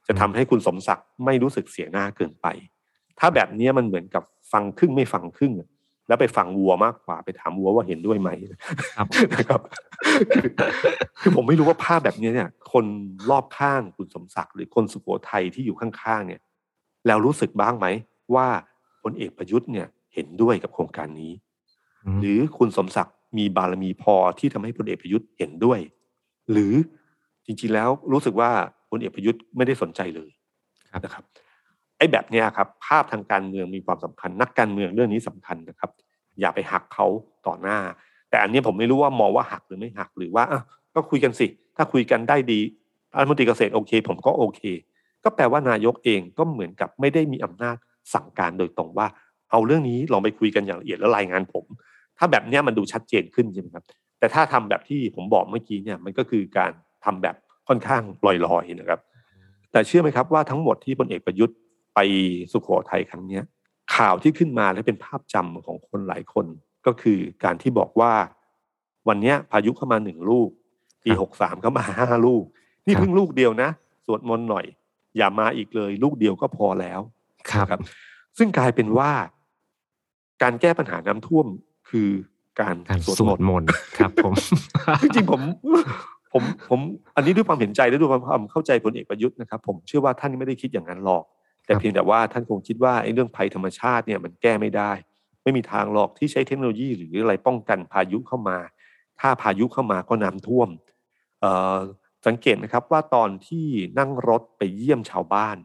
[0.07, 2.47] จะทำให้คุณสมศักดิ์ไม่รู้สึกเสียหน้าเกินไป
[3.19, 5.69] ถ้าแบบเนี้ยมันเหมือนกับฟังครึ่งไม่ฟังครึ่งอะ
[6.09, 8.31] แล้วไปฟังวัวมากกว่าไปถามวัวว่าเห็นด้วยไหม
[8.97, 9.61] ครับนะครับ
[10.33, 10.51] คือ
[11.21, 12.85] คือผมไม่รู้ว่าภาพแบบนี้เนี่ย คน
[13.31, 16.41] รอบข้างคุณสมศักดิ์หรือคนสุโขทัยที่อยู่ข้างๆเนี่ย
[17.07, 17.87] แล้วรู้สึกบ้างไหม
[18.35, 18.47] ว่า
[19.03, 21.33] พลเอกประยุทธ์เนี่ยเห็นด้วยกับโครงการนี้
[22.17, 25.81] มหรือคุณสมศักดิ์มีบารมีพอที่ทำให้พลเอกประยุทธ์เห็นด้วย
[26.53, 26.75] หรือ
[27.47, 28.51] จริงๆแล้วรู้สึกว่า
[28.91, 30.31] พลเอกประยุทธ์ไม่ได้สนใจเลย
[30.93, 31.25] ครับนะครับ
[31.99, 35.91] ไอ้แบบเนี้ยครับภาพทางการเมืองมีความสำคัญ นักการเมืองเรื่องนี้สำคัญนะครับ
[36.41, 37.07] อย่าไปหักเขา
[37.47, 37.79] ต่อหน้า
[38.31, 40.63] แต่อันนี้ผมไม่รู้ว่ามองว่าหักหรือไม่หักหรือว่าอะ
[40.95, 42.61] ก็คุยกันสิ ถ้าคุยกันได้ดี
[43.17, 44.63] รัฐมนตรีเกษตรโอเค ผมก็โอเค
[45.25, 47.77] ก็แปลว่านายกเองก็เหมือนกับไม่ได้มีอำนาจ
[48.15, 49.07] สั่งการโดยตรงว่า
[49.51, 51.65] เอาเรื่องนี้ลองไปคุยกันอย่างละเอียดแล้วรายงานผม
[52.19, 53.85] ถ้าแบบเนี้ยมันดูชัดเจนขึ้นใช่ไหมครับ
[54.19, 56.71] แต่ถ้าทำแบบที่ผมบอกเมื่อกี้เนี่ยมันก็คือการ
[57.05, 57.37] ทำแบบ
[57.69, 59.01] ค่อนข้างลอยๆนะครับ
[59.73, 61.57] แต่เชื่อไหมครับว่าทั้งหมดที่พลเอกประยุทธ์
[62.01, 62.11] ไป
[62.53, 63.43] สุโขทัยครั้งเนี้ย
[63.97, 66.47] ข่าวที่ขึ้นมาและเป็นภาพจำของคนหลายคน
[66.87, 68.13] ก็คือการที่บอกว่า
[69.09, 70.49] วันเนี้ยพายุเข้ามาหนึ่งลูก
[71.05, 72.45] ปีครับหกสามเข้ามาห้าลูก
[72.87, 73.71] นี่ครับเพิ่งลูกเดียวนะ
[74.07, 74.67] สวดมนต์หน่อย
[75.17, 77.01] อย่ามาอีกเลย ลูกเดียวก็พอแล้ว
[77.51, 77.81] ครับนะครับ
[78.39, 79.11] ซึ่งกลายเป็นว่า
[80.43, 81.47] การแก้ปัญหาน้ำท่วม
[81.91, 82.09] คือ
[82.61, 84.35] การการสวดสมวดนต์มนต์ครับ ผม
[85.03, 85.41] จริงๆผม
[86.33, 86.81] ผมผม
[87.17, 91.25] อันนี้ด้วยความเห็นใจและด้วยความเข้าใจพลเอกประยุทธ์นะครับ ผมเชื่อว่าท่านไม่ได้คิดอย่างนั้นหรอก
[91.69, 94.93] แต่ครับเพียงแต่ว่าท่านคงคิดว่าไอ้เรื่องภัยธรรมชาติเนี่ยมันแก้ไม่ได้
[95.43, 98.59] ไม่มีทางหรอกที่ใช้เทคโนโลยีหรืออะไรป้องกันพายุเข้ามา
[99.21, 100.69] ถ้าพายุเข้ามาก็น้ำท่วม
[101.41, 101.77] เอ่อ
[102.27, 103.67] สังเกตนะครับว่าตอนที่
[103.99, 105.57] นั่งรถไปเยี่ยมชาวบ้าน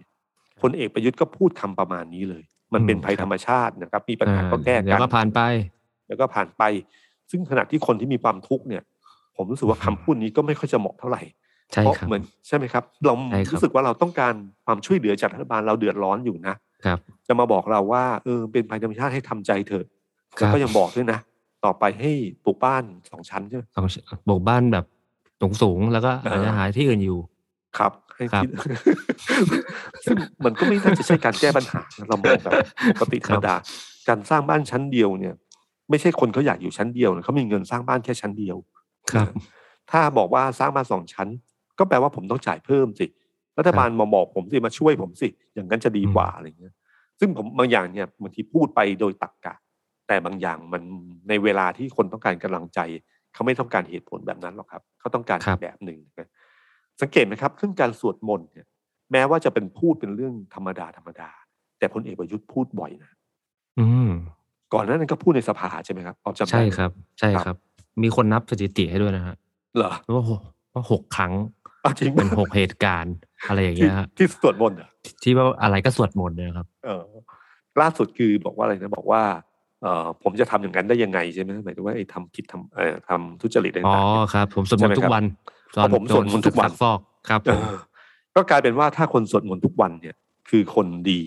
[0.61, 5.41] พลเอกประยุทธ์ก็พูดคำประมาณนี้เลย มันเป็นอืมภัยครับธรรมชาตินะครับ มีปัญหาก็แก้เดี๋ยกัวนก็ผ่านไป
[6.07, 6.63] แล้วก็ผ่านไป
[7.31, 8.83] ซึ่งขณะที่คนที่มีความทุกข์เนี่ย
[9.35, 11.21] ผมรู้สึกว่าคำพูดนี้ก็ไม่ค่อยจะเหมาะเท่าไหร่
[11.73, 14.33] ใช่เพราะครับเหมือนใช่ไหมครับ เราใช่ครับรู้สึกว่าเราต้องการ
[14.65, 16.55] ความช่วยเหลือจากรัฐบาลเราเดือดร้อนอยู่นะ
[16.85, 19.85] ครับ จะมาบอกเราว่าเออเป็นภัยธรรมชาติให้ทำใจเถอะ
[20.37, 21.19] ครัแล้วบก็ยังบอกด้วยนะ
[21.65, 22.11] ต่อไปให้
[22.45, 23.85] ปลูกบ้านสองชั้นใช่ไหมต้อง
[24.25, 24.85] โบกบ้านแบบ
[25.41, 27.19] สูงสูงๆแล้วก็อ่าอาจจะหาที่อื่นอยู่
[27.77, 28.49] ครับให้ครับคิด
[30.05, 32.53] ซึ่งมันก็ไม่น่าจะใช่การแก้ปัญหานะเรามองแบบ
[32.93, 33.55] ปกติธรรมดา
[34.09, 35.35] การสร้างบ้านชั้นเดียวเนี่ย
[35.89, 38.57] ไม่ใช่คนเขาอยากอยู่ชั้นเดียวนะเขามีเงินสร้างบ้านแค่ชั้นเดียว
[39.11, 39.27] ครับ
[39.91, 41.27] ถ้าบอกว่าสร้างบ้านสองชั้น
[41.83, 43.07] ก็แปลว่าผมต้องจ่ายเพิ่มสิ
[43.57, 46.73] รัฐบาลมาบอกผมสิมาช่วยผมสิอย่างนั้นจะดีกว่าอะไรเงี้ย
[47.19, 49.55] ซึ่งผมบางอย่างเนี่ยบางทีพูดไปโดยตรรกะ
[50.07, 50.81] แต่บางอย่างมัน
[51.29, 52.79] ในเวลาที่คนต้องการกำลังใจ
[53.33, 56.29] เขาไม่ต้องการเหตุผลแบบนั้นหรอกครับ เขาต้องการครัอีบกแบบหนึ่งนะ
[57.01, 58.67] สังเกตไหมครับเรื่องการสวดมนต์เนี่ย
[59.11, 61.29] แม้ว่าจะเป็นพูดเป็นเรื่องธรรมดาธรรมดา
[61.79, 63.11] แต่พลเอกประยุทธ์พูดบ่อยนะ
[63.79, 64.09] อืม
[64.73, 67.57] ก่อนหนานั้นก็พูดในสภาใช่ไหมครับออกจำได้ใช่ไหมครับ ใช่ครับครับ
[68.03, 69.35] มีคนนับสถิติให้ด้วยนะฮะ
[69.75, 70.41] เหรอว่าหก
[70.73, 71.33] ว่าหกครั้ง
[71.83, 73.15] เอาจริงเป็นหกเหตุการณ์
[73.47, 74.89] อะไรอย่างที่เงี้ยฮะที่สวดมนต์เหรอ
[75.23, 77.03] ที่ว่าอะไรก็สวดมนต์เนี่ยครับ เออ
[77.81, 79.21] ล่าสุดคือบอกว่าอะไรนะบอกว่า
[79.81, 85.23] เออผมจะทำอย่างนั้นได้ยังไงใช่ไหมหมายถึงว่าไอ้ทำผิดทำเอ่อทำทุจริตอ๋อต่างๆเนี่ยครับ ผมสวดมนต์ทุกวัน
[85.71, 87.75] ใช่ไหมครับผมสวดมนต์ทุกวันซัฟอกครับผเอมอ
[88.35, 90.15] ก็กลายเป็นว่าถ้าคนสวดมนต์ทุกวันเนี่ย
[90.49, 91.21] คือคนดี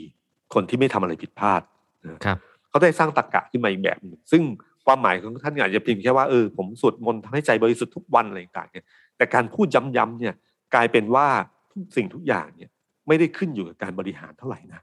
[0.55, 1.63] คนที่ไม่ทำอะไรผิดพลาด
[2.05, 2.37] นะครับ
[2.69, 4.43] เขาได้สร้างตรรกะขึ้นมาอีกแบบหนึ่งซึ่ง
[4.87, 8.85] ความหมายของท่านอาจจะเพียงแค่ว่าเออผมสวดมนต์ทำให้ใจบริสุทธิ์ทุกวันอะไรต่างๆเนี่ย
[9.17, 10.35] แต่การพูดย้ำๆเนี่ย
[10.75, 11.29] กลายเป็นว่า
[11.73, 12.71] ทุกสิ่งทุกอย่างเนี่ย
[13.07, 14.81] ไม่ได้ขึ้นอยู่กับการบริหารเท่าไหร่นะ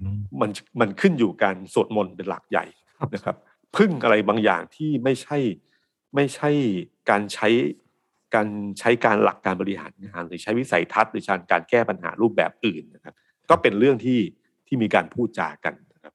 [0.00, 2.64] อืมมันมันขึ้นอยู่การสวดมนต์เป็นหลักใหญ่
[3.14, 3.36] นะครับ
[3.76, 5.38] พึ่งอะไรบางอย่างที่ไม่ใช่
[6.14, 6.50] ไม่ใช่
[7.10, 7.48] การใช้
[8.34, 13.14] การใช้การหลักการบริหารงานหรือใช้วิสัยทัศน์หรือการแก้ปัญหารูปแบบอื่นนะครับ
[13.50, 14.20] ก็เป็นเรื่องที่
[14.66, 16.12] ที่มีการพูดจากันนะครับ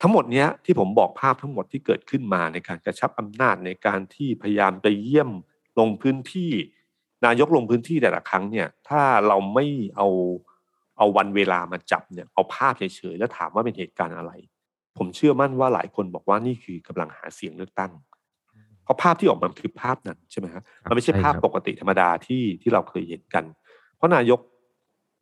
[0.00, 5.30] ทั้งหมดเนี้ยที่ผมบอกภาพทั้งหมดที่เกิดขึ้นมาในการกระชับอำนาจในการที่พยายามไปเยี่ยม
[5.78, 6.52] ลงพื้นที่
[7.24, 10.08] นายกลงพื้นที่แต่ละครั้งเนี่ย ถ้าเราไม่เอา
[10.98, 14.32] เอาวันเวลามาจับเนี่ยเอาภาพเฉยๆแล้วถามว่าเป็นเหตุการณ์อะไร
[14.98, 17.92] ผมเชื่อมั่นว่าหลายคนบอกว่านี่คือกำลังหาเสียงเลือกตั้ง
[18.84, 23.44] เพราะภาพที่ออกมาคือภาพนั้นใช่ไหมครับมันไม่ใช่ภาพปกติธรรมดาที่ที่เราเคยเห็นกัน
[23.96, 24.40] เพราะนายก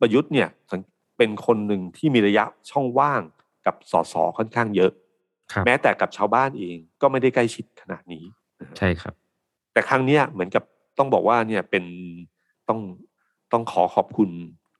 [0.01, 0.81] ประยุทธ์เนี่ยสัง
[1.17, 3.21] เป็นคนหนึ่งที่มีระยะช่องว่าง
[3.65, 4.91] กับสสค่อนข้างเยอะ
[5.51, 8.23] ครับแม้แต่กับชาวบ้านเองก็ไม่ได้ใกล้ชิดขนาดนี้
[8.77, 9.13] ใช่ครับ
[9.73, 10.63] แต่ครั้งเนี้ยเหมือนกับ
[10.97, 11.83] ต้องบอกว่าเนี่ยเป็น
[12.69, 12.79] ต้อง
[13.51, 14.29] ต้องขอขอบคุณ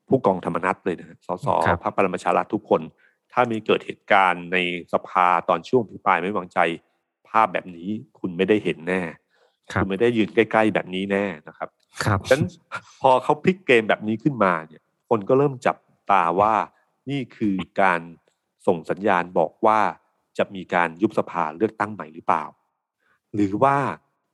[0.10, 2.82] ผู้กองธรรมนัฐเลยนะสสครับพรรคพลังประชารัฐทุกคน
[3.34, 4.58] ถ้ามีเกิดเหตุการณ์ใน
[4.94, 6.60] สภาตอนช่วงพิปรายไม่วางใจ
[7.30, 9.02] ภาพแบบนี้คุณไม่ได้เห็นแน่
[9.72, 11.70] ครับณไม่ได้ยืนใกล้ ๆ แบบนี้แน่นะครับ
[12.04, 12.44] ครับฉะนั้น
[13.02, 15.78] พอเขาพลิกเกมแบบนี้ขึ้นมาเนี่ย คนก็เริ่มจับ
[16.12, 16.54] ตาว่า
[17.10, 18.02] นี่คือการ
[18.68, 19.80] ส่งสัญญาณบอกว่า
[20.38, 22.44] จะมีการยุบสภาเลือกตั้งใหม่หรือเปล่า
[23.34, 23.78] หรือว่า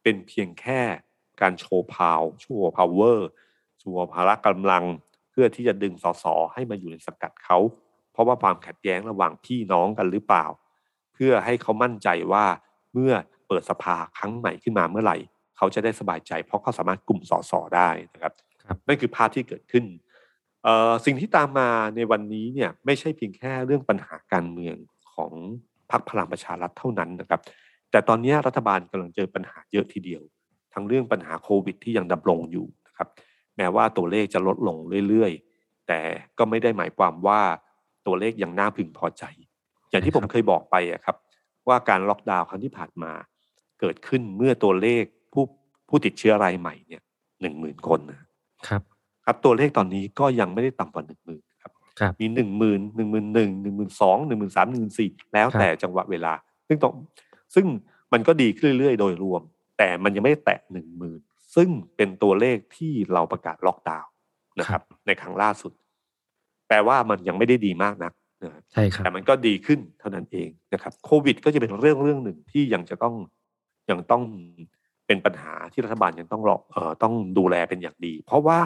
[0.04, 0.82] เป็นเพียงแค่
[1.42, 3.30] การโชว์พาวโชว์พาวเวอร์
[3.80, 4.84] โชว์พละกำลัง
[5.32, 7.58] เพื่อที่จะดึงสสให้มาอยู่ในสังกัดเขา
[8.12, 10.46] เพราะว่าความขัดแย้งระหว่างพี่น้องกันหรือเปล่า
[11.14, 12.46] เพื่อให้เขามั่นใจว่า
[12.94, 13.14] เมื่อ
[13.48, 15.18] เปิดสภาครั้งใหม่ขึ้นมาเมื่อไหร่
[15.58, 19.86] เขาจะได้สบายใจ เพราะเขาสามารถกลุ่มสสได้นะครับครับนั่นคือภาพที่เกิดขึ้น
[20.64, 24.76] เอ่อสิ่งที่ตามมาในวันนี้เนี่ยไม่ใช่เพียงแค่เรื่องปัญหาการเมือง
[25.14, 25.34] ของ
[25.92, 27.42] พรรคพลังประชารัฐเท่านั้นนะครับ
[27.92, 30.22] แต่ตอนนี้รัฐบาลกำลังเจอปัญหาเยอะทีเดียว
[30.74, 33.08] ทั้งเรื่องปัญหาโควิด ที่ยังดำรงอยู่นะครับ
[33.58, 34.78] แม้ว่าตัวเลขจะลดลง
[35.10, 36.00] เรื่อยๆ แต่
[36.38, 37.42] ก็ไม่ได้หมายความว่า
[38.08, 39.24] ตัวเลขยังน่าพึงพอใจ
[39.90, 41.16] อย่างที่ผมเคยบอกไปอะครับ
[41.68, 43.12] ว่าการล็อกดาวน์ครั้งที่ผ่านมา
[43.80, 45.04] เกิดขึ้นเมื่อตัวเลข
[45.34, 45.44] ผู้
[45.90, 47.02] ผู้ติดเชื้อรายใหม่เนี่ย
[47.42, 48.22] หนึ่งหมื่นคนนะ
[48.68, 48.82] ครับ
[49.26, 56.34] ครับตัวเลขตอนนี้ก็ยังไม่ได้ต่ำกว่าหนึ่งหมื่นครับครับมีหนึ่งหมื่นหนึ่งหมื่นหนึ่งหนึ่งหมื่นสองหนึ่งหมื่นสามหนึ่งหมื่นสี่แล้วแต่จังหวะเวลา
[56.68, 56.94] ซึ่งต้อง
[57.56, 57.66] ซึ่ง
[58.14, 59.42] มันก็ดีขึ้นเรื่อยๆ โดยรวม
[59.84, 61.22] แต่มันยังไม่ได้แตะหนึ่งหมื่น
[61.56, 64.12] ซึ่งเป็นตัวเลขที่เราประกาศล็อกดาวน์
[64.60, 65.72] นะครับ ในครั้งล่าสุด
[66.68, 68.14] แปลว่ามันยังไม่ได้ดีมากนัก
[68.44, 73.16] นะครับใช่ครับแต่มันก็ดีขึ้นเท่านั้นเองนะครับโควิด ก็จะเป็นเรื่องเรื่องหนึ่งที่ยังจะต้อง
[73.90, 74.24] ยังต้อง
[75.08, 78.60] เป็นปัญหาที่รัฐบาลยังต้องรอเอ่อต้องดูแลเป็นอย่างดี เพราะว่า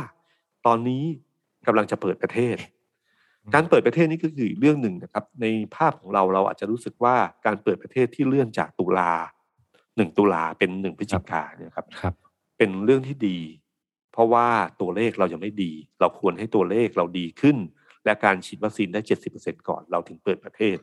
[0.65, 1.03] ตอนนี้
[1.67, 2.57] กำลังจะเปิดประเทศ
[3.53, 9.11] การเปิดประเทศนี่ก็คืออีกเรื่องหนึ่งนะครับ ในภาพของเราเราอาจจะรู้สึกว่าการเปิดประเทศที่เลื่อนจากตุลา
[9.97, 12.13] หนึ่งตุลาเป็นหนึ่งพฤศจิกาเนี่ยครับครับ
[12.57, 13.39] เป็นเรื่องที่ดี
[14.11, 14.47] เพราะว่า
[14.81, 17.57] ตัวเลขเรายังไม่ดี เราควรให้ตัวเลขเราดีขึ้น
[18.05, 20.77] และการฉีดวัคซีนได้เจ็ดสิบเปอร์เซ็นก่อนเราถึงเปิดประเทศ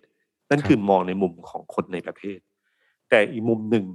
[0.50, 2.38] นั่นครับคือมองในมุมของคนในประเทศ
[3.08, 3.86] แต่อีกมุมหนึ่ง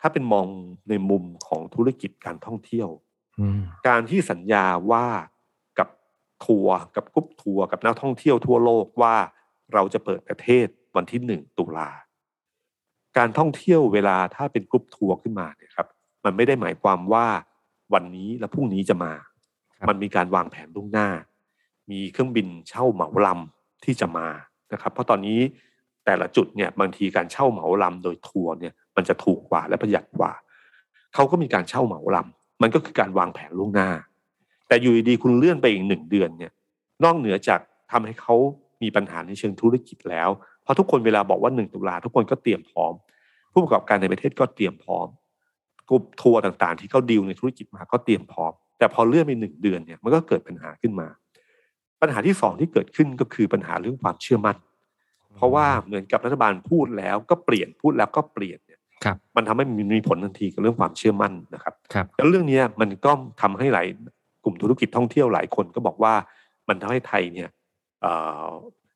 [0.00, 0.46] ถ้าเป็นมอง
[0.90, 2.88] ในมุมของธุรกิจการท่องเที่ยว
[3.40, 5.08] อืมการที่สัญญาว่า
[5.78, 5.88] กับ
[6.44, 9.16] ทัวร์กับกรุ๊ปทัวร์กับนักท่องเที่ยวทั่วโลกว่า
[9.74, 11.90] เราจะเปิดประเทศวันที่หนึ่งตุลา
[13.18, 15.88] การท่องเที่ยวเวลาถ้าเป็นกรุ๊ปทัวร์ขึ้นมาเนี่ยครับ
[16.24, 17.26] มันไม่ได้หมายความว่า
[17.94, 19.12] วันนี้และพรุ่งนี้จะมา
[19.78, 21.08] ครับมันมีการวางแผนล่วงหน้า
[21.90, 24.28] มีเครื่องบินเช่าเหมาลำที่จะมา
[24.72, 25.40] นะครับ เพราะตอนนี้
[26.04, 30.32] แต่ละจุดเนี่ยบางทีการเช่าเหมาลำโดยทัวร์เนี่ยมันจะถูกกว่าและประหยัดกว่า
[31.14, 33.90] เขาก็มีการเช่าเหมาลำมันก็คือการวางแผนล่วงหน้า
[34.68, 36.52] แต่อยู่ดีๆคุณเลื่อนไปอีกหนึ่งเดือนเนี่ย
[37.04, 38.34] นอกเหนือจากทำให้เขา
[38.82, 40.28] มีปัญหาในเชิงธุรกิจแล้ว
[40.59, 42.92] เพ ราะทุกคนเวลาบอกว่าหนึ่งตุลาทุกคนก็เตรียมพร้อม
[43.52, 45.06] ผู้ประกอบการในประเทศก็เตรียมพร้อม
[45.88, 51.08] กลุ่มทัวร์ต่างๆ ที่เขาดีลในธุรกิจมาก็เตรียมพร้อม แต่พอเลื่อนไปหนึ่งเดือนเนี่ยมันก็เกิดปัญหาขึ้นมา
[52.00, 54.56] ปัญหาที่สองที่เกิดขึ้นก็คือปัญหาเรื่องความเชื่อมั่น
[55.36, 63.86] เพราะว่าเหมือนกับรัฐบาลพูดแล้วก็เปลี่ยนพูดแล้วก็เปลี่ยนเนี่ยครับมันทำให้มันมีผลทันทีกับเรื่องความเชื่อมั่นนะครับครับแล้วเรื่องเนี้ยมันก็ทำให้หลาย
[64.44, 66.14] กลุ่มธุรกิจท่องเที่ยวหลายคนก็บอกว่า
[66.68, 67.48] มันทำให้ไทยเนี่ย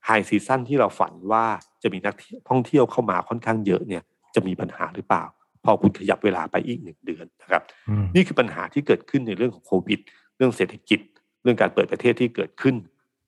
[0.06, 1.44] ไฮซีซั่นที่เราฝันว่า
[1.82, 2.14] จะมีนัก
[2.48, 4.02] ท่องเที่ยวเข้ามาค่อนข้างเยอะเนี่ย
[4.34, 5.24] จะมีปัญหาหรือเปล่า
[5.64, 10.00] พอคุณขยับเวลาไปอีกหนึ่งเดือนนะครับอืมนี่คือปัญหาที่เกิดขึ้นในเรื่องของโควิด
[10.36, 11.00] เรื่องเศรษฐกิจ
[11.42, 12.76] เรื่องการเปิดประเทศที่เกิดขึ้น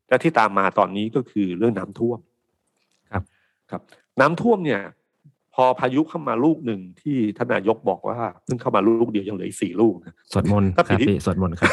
[0.09, 2.19] และที่ตามมาตอนนี้ก็คือเรื่องน้ำท่วม
[3.13, 3.23] ครับ
[3.71, 3.81] ครับ
[4.21, 4.81] น้ำท่วมเนี่ย
[5.55, 11.71] พอพายุเข้ามาลูกหนึ่งที่ท่านนายกบอกว่าเพิ่งเข้ามาลูกเดียวยังเหลืออีกสี่ลูกนะสวดมนต์คถ้ารับปีนี้พี่สวดมนต์ครับ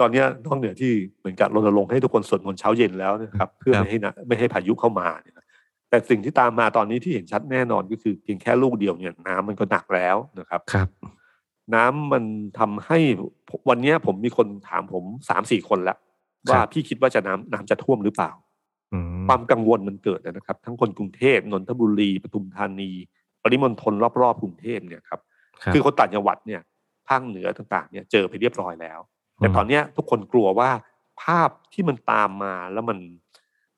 [0.00, 5.46] ตอนเนี้ยนอกเหนือที่เหมือนกับรณรงค์ให้ทุกคนสวดมนต์เช้าเย็นแล้วนะครับ เพื่อครับไม่ให้นะไม่ให้พายุเข้ามาเนี่ยนะ
[5.90, 10.88] แต่สิ่งที่ตามมาตอนนี้ที่เห็นชัดแน่นอนก็คือเพียงแค่ลูกเดียวเนี่ยน้ำมันก็หนักแล้วนะครับครับ
[11.74, 12.24] น้ำมัน
[12.58, 12.98] ทำให้
[13.68, 15.98] วันเนี้ยผมมีคนถามผมสามสี่คนแล้ว
[16.48, 18.30] ครับว่าพี่คิดว่าจะน้ำน้ำจะท่วมหรือเปล่า
[18.92, 22.90] อืมความกังวลมันเกิดนะครับ ทั้งคนกรุงเทพนนทบุรีปทุมธานี
[23.42, 25.20] ปริมณฑลรอบๆกรุงเทพเนี่ยครับ
[25.62, 26.60] ครับคือคนต่างจังหวัดเนี่ย
[27.08, 29.00] ภาคเหนือต่างๆเนี่ยเจอไปเรียบร้อยแล้ว
[29.36, 30.70] แต่อืมตอนเนี้ยทุกคนกลัวว่า
[31.22, 32.98] ภาพที่มันตามมาแล้วมัน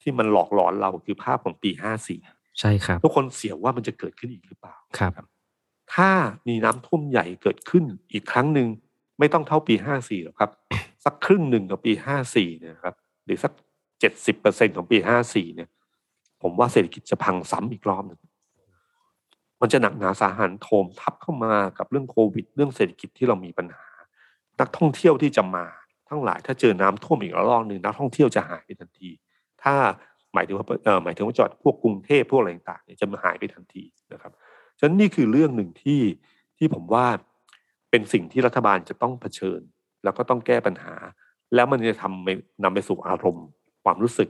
[0.03, 2.21] ที่มันหลอกหลอนเราคือภาพของปีห้าสี่
[2.61, 5.13] ใช่ครับ ทุกคนเสียวว่ามันจะเกิดขึ้นอีกหรือเปล่าครับ
[5.95, 6.11] ถ้า
[6.49, 8.69] มีน้ำท่วมใหญ่เกิดขึ้นอีกครั้งหนึ่ง
[9.19, 10.51] ไม่ต้องเท่าปีห้าสี่หรอกครับ
[11.05, 13.53] สักครึ่งหนึ่งของปีห้าสี่เนี่ยนะครับ หรือสัก
[14.01, 15.69] เจ็ดสิบเปอร์เซ็นของปีห้าสี่เนี่ย
[16.43, 18.21] ผมว่าเศรษฐกิจจะพังซ้ำอีกรอบหนึ่ง
[19.61, 23.87] มันจะหนักหนาสาหัสโถมทับเข้ามากับเรื่องโควิด เรื่องเศรษฐกิจที่เรามีปัญหา
[24.61, 25.67] นักท่องเที่ยวที่จะมา
[26.09, 29.11] ทั้งหลายถ้าเจอน้ำท่วมอีกระลอกหนึ่งนักท่องเที่ยวจะหายไปทันที
[29.63, 29.75] ถ้า
[30.35, 34.33] หมายถึงว่าเออหมายถึงว่าจอดพวกกรุงเทพพวกอะไรต่างๆเนี่ยจะมาหายไปทันทีนะครับ
[34.79, 36.01] ฉะนั้นนี่คือเรื่องหนึ่งที่
[36.59, 37.07] ที่ผมว่า
[37.91, 39.61] เป็นสิ่งที่รัฐบาลจะต้องเผชิญ
[40.05, 40.95] แล้วก็ต้องแก้ปัญหา
[41.55, 42.29] แล้วมันจะทำไป
[42.63, 43.47] นำไปสู่อารมณ์
[43.85, 44.29] ความรู้สึก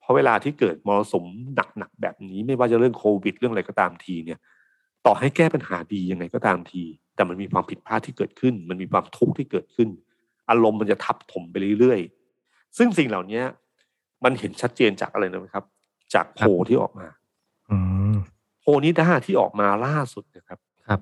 [0.00, 1.26] เพราะเวลาที่เกิดมรสุม
[1.78, 4.38] หนักๆแบบนี้ ไม่ว่าจะเรื่องโควิด เรื่องอะไรก็ตามทีเนี่ย
[5.06, 6.82] ต่อให้แก้ปัญหาดียังไงก็ตามที
[7.14, 9.88] แต่มันมีความผิดพลาดที่เกิดขึ้น มันมีความทุกข์ที่เกิดขึ้น
[10.50, 13.42] อารมณ์มันจะทับถมไปเรื่อยๆ ซึ่งสิ่งเหล่านี้
[14.24, 15.64] มันเห็นชัดเจนจากอะไรนะครับ
[16.14, 17.06] จากโพลที่ออกมา
[17.70, 17.76] อื
[18.12, 18.14] ม
[18.60, 21.00] โพลนิด้าที่ออกมาล่าสุดนะครับ ครับ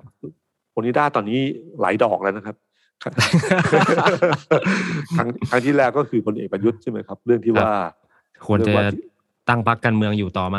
[0.71, 1.41] โพนิด้าตอนนี้
[1.81, 2.57] หลายดอกแล้วนะครับ
[3.03, 3.15] ครั้ง
[5.49, 7.71] ครั้งที่แรกก็คือพลเอกประยุทธ์ใช่ไหมครับ เรื่องที่ว่า
[8.47, 8.85] ควรจะเองว่า
[9.49, 10.59] ตั้งพรรคการเมืองอยู่ต่อไหม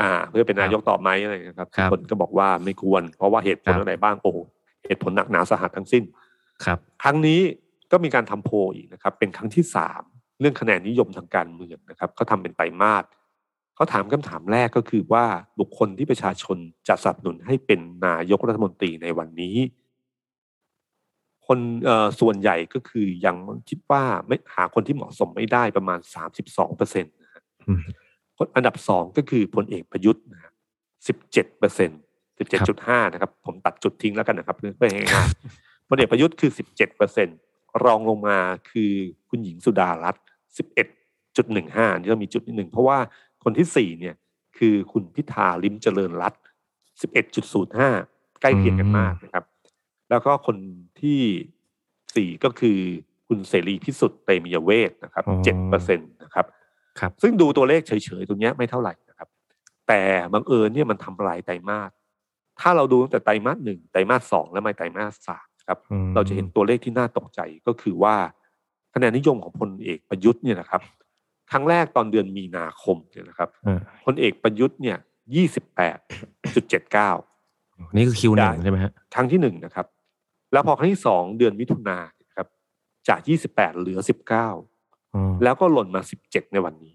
[0.00, 4.38] อ่า เพื่อเป็นนายกต่อไหมอะไรอย่างเงี้ยครับครับคนก็บอกว่าไม่ควร เพราะว่าเหตุผลครับอะไรบ้างโอ้โห
[4.86, 6.02] เหตุผลหนักหนาสาหัสทั้งสิ้น
[6.64, 7.40] ครับ ครั้งนี้
[7.92, 10.02] ก็มีการทำโพลอีกนะครับ เป็นครั้งที่สาม
[10.40, 13.04] เรื่องคะแนนนิยมทางการเมืองนะครับเขาทำเป็นไตรมาส
[13.74, 15.24] เขาถามคำถามแรกก็คือว่า
[15.60, 16.56] บุคคลที่ประชาชน
[16.88, 19.56] จะสนับสนุนให้เป็นนายกรัฐมนตรีในวันนี้
[21.46, 23.36] คนเอ่อส่วนใหญ่ก็คือยัง
[23.68, 27.82] คิดว่าไม่หาคนที่เหมาะสมไม่ได้ประมาณสามสิบสองเปอร์เซ็นต์นะฮะอืม
[28.36, 30.52] คนอันดับสองก็คือพลเอกประยุทธ์นะฮะ
[31.08, 32.00] สิบเจ็ดเปอร์เซ็นต์
[32.38, 37.28] สิบเจ็ดจุดห้านะครับ ผมตัดจุดทิ้งแล้วกันนะครับเพื่อให้ง่ายๆพลเอกประยุทธ์คือ17เปอร์เซ็น
[37.84, 38.38] รองลงมา
[38.70, 38.92] คือ
[39.28, 40.24] คุณหญิงสุดารัตน์
[41.06, 42.98] 11.15นี่ก็มีจุดนิดหนึ่งเพราะว่า
[43.44, 44.14] คนที่สี่เนี่ย
[44.58, 46.42] คือคุณพิธาลิมเจริญรัตน์
[47.20, 49.44] 11.05ใกล้เคียงกันมากนะครับ
[50.10, 50.56] แล้วก็คน
[51.00, 51.20] ที่
[52.16, 52.78] สี่ก็คือ
[53.28, 56.15] คุณเสรีพิสุทธิ์เตมียเวทนะครับอ๋อ7เปอร์เซ็นต์นะ
[57.00, 59.28] ครับครับซึ่งดูตัวเลขเฉยๆตรงเนี้ยไม่เท่าไหร่นะครับ
[59.88, 61.90] แต่บังเอิญเนี่ยมันทำลายไตรมาส
[62.60, 68.16] ถ้าเราดูตั้งแต่ไตรมาสหนึ่งไตรมาสสองและไม่ไตรมาสสามครับอืมเราจะเห็นตัวเลขที่น่าตกใจก็คือว่า
[68.94, 70.82] คะแนนนิยมของพลเอกประยุทธ์เนี่ยนะครับ
[71.50, 74.96] ครั้งแรกตอนเดือนมีนาคมเนี่ยนะครับเออพลเอกประยุทธ์เนี่ย
[75.34, 75.98] ยี่สิบแปด
[76.54, 77.10] จุดเจ็ดเก้า
[77.94, 79.86] นี่คือคิวหนึ่งได้ใช่ไหมฮะครั้งที่หนึ่งนะครับ
[80.52, 81.98] แล้วพอครั้งที่สองเดือนมิถุนา
[82.36, 82.46] ครับ
[83.08, 84.75] จากยี่สิบแปดเหลือสิบเก้าอืม
[85.42, 86.94] แล้วก็หล่นมาสิบเจ็ดในวันนี้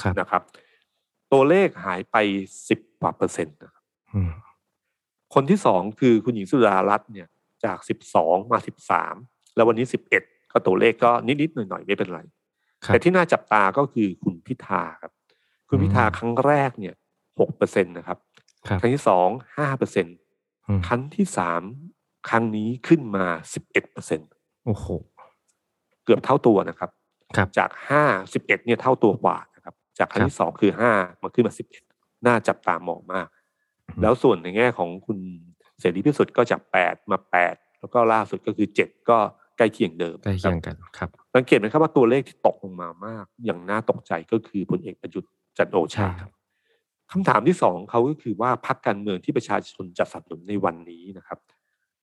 [0.00, 0.42] ครับนะครับ
[1.32, 2.16] ตัวเลขหายไป
[2.68, 4.32] สิบกว่าเปอร์เซ็นต์นะครับอืม
[5.34, 7.28] คนที่สองคือคุณหญิงสุดารัตน์เนี่ย
[7.64, 9.14] จากสิบสองมาสิบสาม
[9.54, 12.20] แล้ววันนี้สิบเอ็ดก็ตัวเลขก็นิดๆหน่อยๆไม่เป็นไร
[12.84, 15.12] ครับแต่ที่น่าจับตาก็คือคุณพิธาครับ
[15.68, 16.94] คุณพิธาอืมครั้งแรกเนี่ย
[17.40, 18.18] หกเปอร์เซ็นตนะครับ
[18.68, 20.06] ครับครั้งที่สองห้าเปอร์เซ็น
[20.68, 21.62] อืมครั้งที่สาม
[22.28, 24.20] ครั้งนี้ขึ้นมาสิบเอ็ดเปอร์เซ็น
[24.66, 24.86] โอ้โห
[26.04, 27.01] เกือบเท่าตัวนะครับครับ
[27.58, 30.92] จากห้าสิบเอ็ดเนี่ยเท่าตัวกว่านะครับ จากครั้งที่สองคือห้า
[31.22, 31.82] มาขึ้นมาสิบเอ็ด
[32.26, 33.28] น่าจับตามองมาก
[33.86, 35.18] อืมแล้วส่วนในแง่ของคุณ
[35.80, 39.18] เสรีพิสุทธิ์ก็จากแปดมาแปดแล้วก็ล่าสุดก็คือเจ็ดก็
[39.56, 46.30] ใกล้เคียงเดิมใกล้คเคีรับยงกันครับสังเกตไหมครับว่าตัวเลขที่ตกลงมามาก อย่างน่าตกใจก็คือพลเอกประยุทธ์จันทร์โอใช่ชาครับ
[47.10, 51.38] คำถามที่สองเขาก็คือว่าพรรคการเมืองที่ประชาชนจะสนับสนุนในวันนี้นะครับ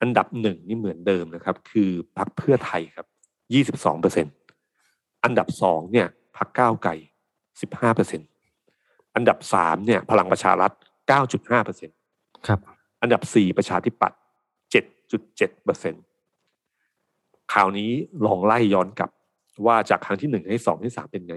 [0.02, 3.08] อันดับหนึ่งนี่เหมือนเดิมนะครับ คือพรรคเพื่อไทยครับ
[3.54, 4.26] ยี่สิบสองเปอร์เซ็น
[5.24, 6.96] อันดับสองเนี่ยพรรคก้าวไก่
[7.62, 8.22] สิบห้าเปอร์เซ็น
[9.16, 10.72] อันดับสามเนี่ย พลังประชารัฐ
[11.08, 11.90] เก้าจุดห้าเปอร์เซ็น
[12.48, 12.60] ครับ
[13.02, 14.20] อันดับสี่ประชาธิปัตย์
[14.72, 15.96] เจ็ดจุดเจ็ดเปอร์เซ็น
[17.54, 17.92] ข่าวนี้
[18.26, 19.10] ลองไล่ย้อนกลับ
[19.66, 21.36] ว่าจากครั้งที่หนึ่งให้สองให้สามเป็นไง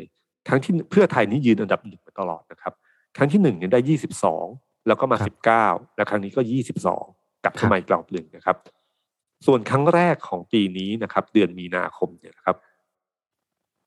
[0.49, 2.73] ครั้งที่เพื่อไทยนี่ยืนอันดับหนึ่งมาตลอดนะครับ
[3.17, 4.47] ครั้งที่หนึ่งเนี่ยได้ยี่สิบสอง
[4.87, 5.67] แล้วก็มาครับสิบเก้า
[5.97, 7.05] และครั้งนี้ก็ยี่สิบสอง
[7.45, 8.57] กลับเข้ามาอีกรอบหนึ่งนะครับ
[9.47, 12.57] ส่วนครั้งแรกของปีนี้นะครับ เดือนมีนาคมเนี่ยนะครับ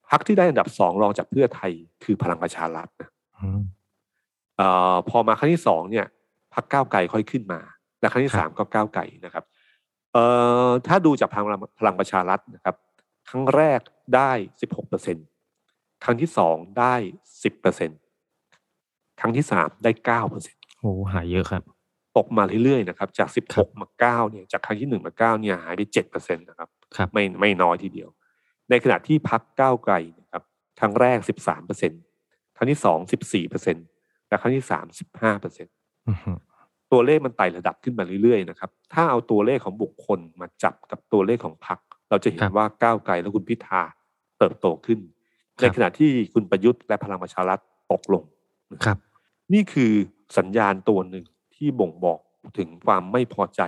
[0.09, 1.71] พักที่ได้อันดับสองรองจากเพื่อไทย
[2.03, 3.61] คือพลังประชารัฐนะอืม
[4.57, 6.05] เอ่อพอมาครั้งที่สองเนี่ย
[6.53, 7.59] พักก้าวไกลค่อยขึ้นมา
[7.99, 9.43] และครั้งที่ครับสามก็ก้าวไกลนะครับ
[10.13, 10.23] เอ่
[10.67, 12.75] อถ้าดูจากพลังพลังประชารัฐนะครับ
[13.29, 13.79] ครั้งแรก
[14.15, 15.17] ได้สิบหกเปอร์เซ็น
[16.03, 16.95] ครั้งที่สองได้
[17.43, 17.91] สิบเปอร์เซ็น
[19.19, 21.63] ครั้งที่สามได้เก้าเปอร์เซ็นโอ้หายเยอะครับ
[22.17, 28.09] ตกมาเรื่อยๆนะครับ จากสิบครัหบกมาเก้าเนี่ย จากครั้งที่หนึ่งมาเก้าเนี่ยหายไปเจ็ดเปอร์เซ็นต์นะครับครับ ไม่ไม่น้อยทีเดียว
[28.69, 30.43] ในขณะที่พักก้าวไกลนะครับ
[30.79, 31.91] ครั้งแรกสิบสามเปอร์เซ็น
[32.57, 33.77] ครั้งที่สองสิบสี่เปอร์เซ็น
[34.27, 35.67] และครั้งที่สามสิบห้าเปอร์เซ็น
[36.09, 36.31] อือฮึ
[36.91, 43.81] ตัวเลขมันไต่ระดับขึ้นมาเรื่อยๆนะครับถ้าเอาตัวเลขของบุคคลมาจับกับตัวเลขของพรรคเราจะเห็นว่าก้าวไกลและคุณพิธา
[44.39, 44.99] เติบโตขึ้น
[45.61, 47.59] ในขณะที่คุณประยุทธ์และพลังประชารัฐ
[47.91, 48.23] ตกลง
[48.85, 48.97] ครับ
[49.53, 49.93] นี่คือ
[50.37, 51.25] สัญญาณตัวหนึ่ง
[51.55, 52.19] ที่บ่งบอก
[52.57, 53.61] ถึงความไม่พอใจ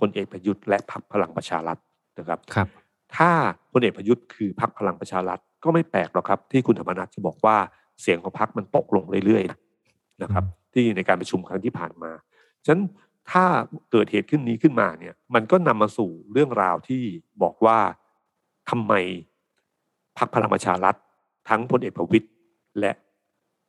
[0.00, 1.78] พลเอกประยุทธ์และพรรคพลังประชารัฐ
[2.18, 2.68] นะครับครับ
[3.16, 3.30] ถ้า
[3.72, 7.56] พลเอกประยุทธ์คือพรรคพลังประชารัฐก็ไม่แปลกหรอกครับที่คุณธรรมนัฐจะบอกว่า
[8.00, 12.10] เสียงของพรรคมันตกลงเรื่อยๆนะครับ ที่ในการประชุมครั้งที่ผ่านมา
[12.64, 12.82] ฉะนั้น
[13.30, 13.44] ถ้า
[13.90, 17.02] เกิดเหตุขึ้นนี้ขึ้นมาเนี่ย มันก็นำมาสู่เรื่องราวที่
[17.42, 17.78] บอกว่า
[18.70, 18.92] ทำไม
[20.18, 20.94] พรรคพลังประชารัฐ
[21.48, 22.26] ทั้งพลเอกประวิตย
[22.80, 22.92] และ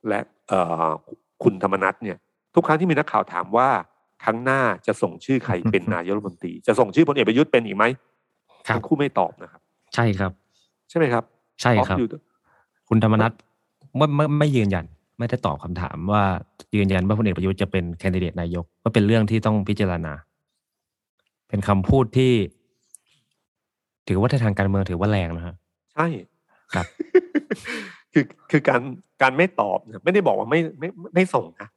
[0.08, 0.90] และเอ่อ
[1.42, 2.16] คุณธรรมนัฐเนี่ย
[2.54, 3.68] ทุกครั้งที่มีนักข่าวถามว่า
[4.24, 8.09] ครั้งหน้าจะส่งชื่อใครเป็นนายกรัฐมนตรี จะส่งชื่อพลเอกประยุทธ์เป็นอีกไหมครับ
[8.66, 9.60] ทั้งคู่ไม่ตอบนะครับ
[9.94, 10.32] ใช่ครับ
[10.88, 11.24] ใช่ไหมครับ
[11.62, 12.08] ใช่ครับตออยู่
[12.88, 13.32] คุณธรรมนัฐ
[13.96, 14.84] ไม่ไม่ไม่ยืนยัน
[15.18, 16.22] ไม่ได้ตอบคำถามว่า
[16.74, 20.12] ยืนยันว่าพลเอกประยุทธ์จะเป็นแคนดิเดตนายกก็เป็นเรื่องที่ต้องพิจารณา
[21.48, 22.32] เป็นคำพูดที่
[24.08, 25.54] ถือว่าในทางการเมืองถือว่าแรงนะฮะ
[25.94, 26.06] ใช่
[26.74, 26.86] ครับ
[28.12, 28.80] คือคือการ
[29.22, 31.68] การไม่ตอบเนี่ยไม่ได้บอกว่าไม่ไม่ไม่ไม่ส่งนะ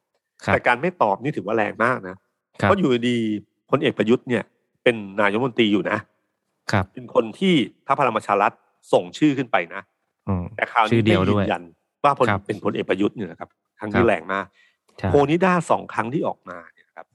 [0.46, 2.16] ครับแต่การไม่ตอบนี่ถือว่าแรงมากนะ
[2.62, 4.44] ครับเพราะอยู่ดีๆพลเอกประยุทธ์เนี่ย
[4.84, 6.04] เป็นนายกรัฐมนตรีอยู่นะครับ
[6.94, 7.54] เป็นคนที่
[7.88, 8.52] พรรคพลังประชารัฐ
[8.94, 9.82] ส่งชื่อขึ้นไปนะ
[10.28, 11.64] อืมแต่คราวชื่นี้อเดียวไม่ด้ยืวยนยัน
[12.04, 13.50] ว่าพลครับเป็นพลเอกประยุทธ์เนี่ยนะครับ
[13.80, 14.46] ครั้งครันี้บแรงมาก
[14.98, 17.08] ใช่โพลนิด้าสองครั้งที่ออกมาเนี่ยครับ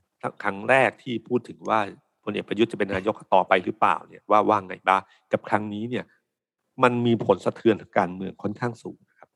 [0.43, 1.79] ครั้งแรกที่พูดถึงว่า
[2.25, 6.05] พลเอกประยุทธ์จะเป็นนายกต่อไปหรือเปล่าเนี่ยว่าว่างไงบ้างกับครั้งนี้เนี่ย
[6.83, 9.29] มันมีผลสะเทือนทางการเมืองค่อนข้างสูงนะครับ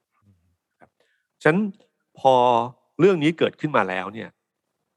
[0.81, 0.91] ครับ
[1.43, 1.59] ฉะนั้น
[2.19, 2.35] พอ
[3.01, 4.29] เรื่องนี้เกิดขึ้นมาแล้วเนี่ย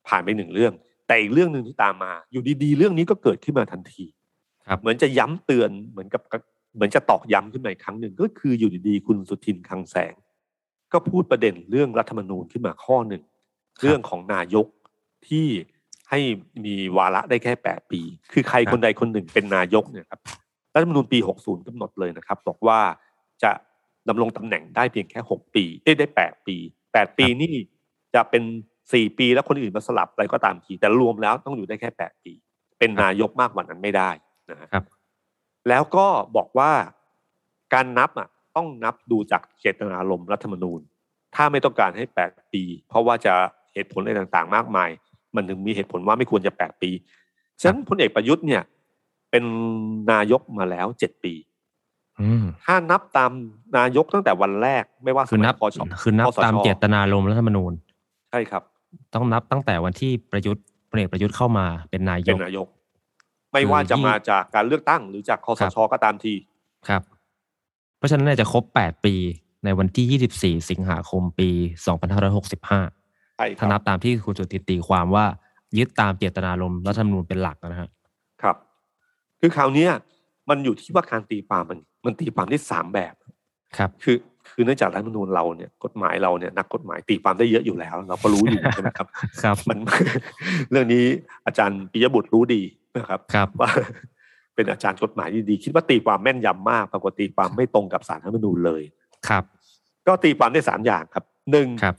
[0.07, 0.73] ผ่านไปหนึ่งเรื่อง
[1.07, 4.24] แต่อีกเรื่องหนึ่งที่ตามมา อยู่ดีๆ เรื่องนี้ก็เกิดขึ้นมาทันทีครับ
[4.79, 6.21] เหมือนจะย้ำเตือนเหมือนกับ
[6.75, 10.13] เหมือนจะตอกย้ำขึ้นมาอีกครั้งหนึ่งก็คืออยู่ดีๆคุณสุทินคลังแสง
[10.93, 13.23] ก็พูดประเด็นเรื่องรัฐธรรมนูญขึ้นมาข้อหนึ่ง
[13.81, 14.67] เรื่องของนายก
[15.27, 15.47] ที่
[16.09, 16.19] ให้
[16.65, 18.01] มีวาระได้แค่แปดปี
[18.31, 20.19] คือใครครับคนใดคนหนึ่งเป็นนายกเนี่ยครับ
[20.73, 22.79] รัฐธรรมนูญปี 60กำหนดเลยนะครับ บอกว่า
[23.43, 23.51] จะ
[24.09, 26.55] ดำรงตำแหน่งได้เพียงแค่ 6 ปีได้ได้ 8 ปี
[26.89, 27.53] 8 ปีนี่
[28.15, 28.43] จะเป็น
[28.81, 32.33] 4 ปีแล้วคนอื่นมาสลับอะไรก็ตามทีแต่รวมแล้วต้องอยู่ได้แค่ 8 ปี
[32.79, 34.11] เป็นนายกมากกว่านั้นไม่ได้
[34.49, 34.85] นะฮะครับ
[35.69, 36.71] แล้วก็บอกว่า
[37.73, 40.79] การนับอะต้องนับดูจากเจตนารมณ์รัฐธรรมนูญ
[41.35, 43.33] ถ้าไม่ต้องการให้แปดปี เพราะว่าจะ
[43.73, 44.89] เหตุผลอะไรต่างๆ มากมาย
[45.35, 46.89] มันถึงมีเหตุผลว่าไม่ควรจะแปดปี
[47.61, 48.63] ฉะนั้นพลเอกประยุทธ์เนี่ย
[49.31, 49.43] เป็น
[50.11, 51.33] นายกมาแล้วเจ็ดปี
[52.21, 53.31] อืมถ้านับตาม
[53.77, 57.73] นายกตั้งแต่วันแรก ไม่ว่าสคือมันัยบพชคือนับคสชตามเจตนารมณ์รัฐธรรมนูญ
[58.31, 58.63] ใช่ครับ
[59.13, 62.67] ต้องนับตั้งแต่วันที่ประยุทธ์พลเอกประยุทธ์เข้ามาเป็นนายเป็นกนายก
[63.55, 66.33] ไม่ว่าจะคือมาจากการเลือกตั้ง หรือจากคอสครับชก็ตามที
[66.87, 67.01] ครับ
[67.97, 69.15] เพราะฉะนั้นเนี่ยจะครบแปดปี
[69.65, 71.49] ในวันที่ยี่สิบสี่สิงหาคมปี
[71.87, 72.81] สองพันห้าร้อยหกสิบห้า
[73.37, 75.25] ใช่คถ้านัรับบตามที่คุณสุติตีความว่า
[75.77, 77.89] ยึดตามเจตนารมณ์รัฐธรรมนูญเป็นหลักนะฮะ
[78.41, 78.55] ครับ
[79.39, 79.91] คือคราวเนี้ย
[80.49, 83.13] มันอยู่ที่ว่าการตีความมัน มันตีความได้สามแบบ
[83.77, 84.17] ครับ คือ
[84.53, 89.07] คือเนื่องจากรัฐธรรมนูญเราเนี่ยกฎหมายเราเนี่ยนักกฎหมายตีความได้เยอะอยู่แล้ว เราก็รู้อยู่ใช่ไหมครับ
[89.43, 89.77] ครับ มัน
[90.71, 91.05] เรื่องนี้
[91.45, 92.61] อาจารย์ปิยบุตรรู้ดี
[92.97, 93.69] นะครับครับว่า
[94.55, 98.83] เป็นอาจารย์กฎหมายที่ดีคิดว่าตีความแม่นยำมากปรากฏตีความไม่ตรงกับสารรัฐธรรมนูญเลย
[99.27, 99.43] ครับ
[100.07, 101.95] ก็ตีความได้สามอย่างครับหนึ่งครับ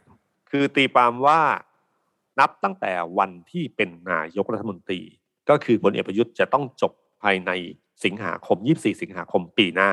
[0.51, 1.41] คือตีความว่า
[2.41, 5.01] นับตั้งแต่วันที่เป็นนายกรัฐมนตรี
[5.49, 6.93] ก็คือพลเอกประยุทธ์จะต้องจบ
[7.23, 7.51] ภายใน
[8.05, 9.91] สิงหาคม 24 สิงหาคมปีหน้า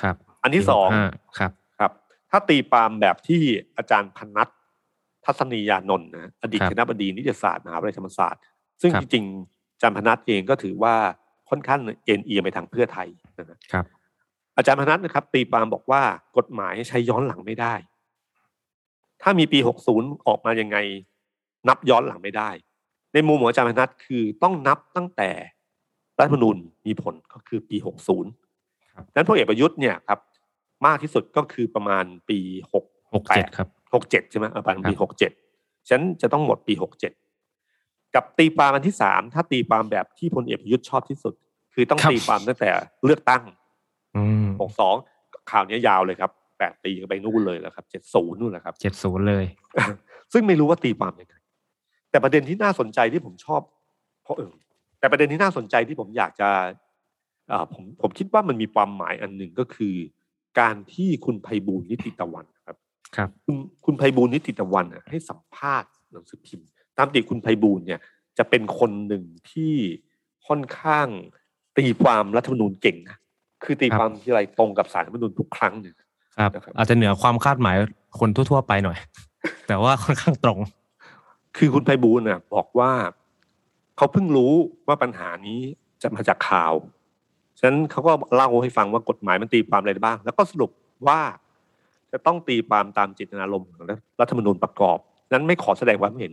[0.00, 1.06] ครับ อันที่สองปีหกห้า
[1.38, 1.92] ครับครับ
[2.30, 3.42] ถ้าตีความแบบที่
[3.76, 4.48] อาจารย์พนัท
[5.24, 8.42] ทัศนียานนท์นะอดีตครับคณะบดีนิติศาสตร์มหาวิทยาลัยธรรมศาสตร์
[8.80, 10.94] ซึ่งครับจริงๆอา จารย์พนัทเองก็ถือว่า
[11.50, 13.08] ค่อนข้างเอ็นเอียงไปทางเพื่อไทย
[13.38, 13.84] นะฮะครับ
[14.56, 16.02] อาจารย์พนัทนะครับ ตีความบอกว่า
[16.36, 17.74] กฎหมายใช้ย้อนหลังไม่ได้
[19.22, 19.58] ถ้ามีปี
[19.92, 20.76] 60 ออกมายังไง
[21.68, 22.50] นับย้อนหลังไม่ได้
[23.12, 25.30] ในมุมของอาจารย์พนัทคือต้องนับตั้งแต่
[26.18, 26.56] รัฐธรรมนูญ
[26.86, 27.76] มีผลก็คือปี
[28.34, 30.18] 60ครับนั้นพลเอกประยุทธ์เนี่ยครับ
[30.86, 32.38] มากที่สุดก็คือประมาณปี
[32.80, 33.68] 6หกเจ็ดครับ
[34.00, 35.10] 67ใช่ไหมเออประมาณปีครับ
[35.50, 37.29] 67ฉันจะต้องหมดปี 67
[38.14, 41.34] กับตีความอันที่สามถ้าตีความแบบที่พลเอกประยุทธ์ชอบที่สุด
[41.74, 42.70] คือต้องตีความตั้งแต่
[43.04, 43.42] เลือกตั้ง
[44.16, 44.94] อืมหกสอง
[45.50, 49.44] ข่าวนี้ยาวเลยครับแปดปีไปนู่นเลยแล้วครับเจ็ดศูนย์นู่นแหละครับเจ็ดศูนย์เลย
[50.32, 51.34] ซึ่งไม่รู้ว่าตีความยังไง
[52.10, 53.60] แต่ประเด็นที่น่าสนใจที่ผมชอบ
[54.24, 54.52] เพราะเออ
[54.98, 56.48] แต่ประเด็นที่น่าสนใจที่ผมอยากจะ
[57.48, 59.94] เอ่อผมผมคิดว่ามันมีความหมายอันหนึ่งก็คือ
[60.60, 62.76] การที่คุณไพบูลย์นิติตะวันครับ
[63.16, 66.66] ครับ คุณคุณไพบูลย์นิติตะวันน่ะให้สัมภาษณ์หนังสือพิมพ์
[67.00, 68.00] ตามติคุณไพบูลย์เนี่ย
[68.38, 69.74] จะเป็นคนหนึ่งที่
[70.46, 71.06] ค่อนข้าง
[71.78, 73.16] ตีความรัฐธรรมนูญเก่งนะ
[73.64, 75.94] คือตีความที่ไรตรงกับสารรัฐธรรมนูญทุกครั้งเนี่ย
[76.38, 77.76] ครับนะครับอาจจะเหนือความคาดหมาย
[78.18, 78.98] คนทั่ว ๆ ไปหน่อย
[79.68, 80.58] แต่ว่าค่อนข้างตรง
[81.56, 82.92] คือคุณไพบูลย์น่ะบอกว่า
[83.96, 84.52] เขาเพิ่งรู้
[84.86, 85.60] ว่าปัญหานี้
[86.02, 86.72] จะมาจากข่าว
[87.58, 90.70] ฉะนั้นเขาก็เล่าให้ฟังว่ากฎหมายมันตีความอะไรได้บ้าง แล้วก็สรุป
[91.06, 91.20] ว่า
[92.12, 93.76] จะต้องตีความตามเจตนารมณ์ของ
[94.20, 94.98] รัฐธรรมนูญประกอบ
[95.32, 96.32] นั้นไม่ขอแสดงความเห็น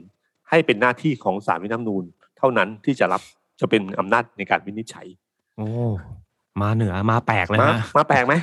[0.49, 2.03] ให้เป็นหน้าที่ของศาลวินิจฉัยนูญ
[2.37, 3.21] เท่านั้นที่จะรับ
[3.59, 5.07] จะเป็นอำนาจในการวินิจฉัย
[5.57, 5.67] โอ้
[6.61, 8.33] มาเหนือมาแปลกเลยมาฮะมาแปลกไหม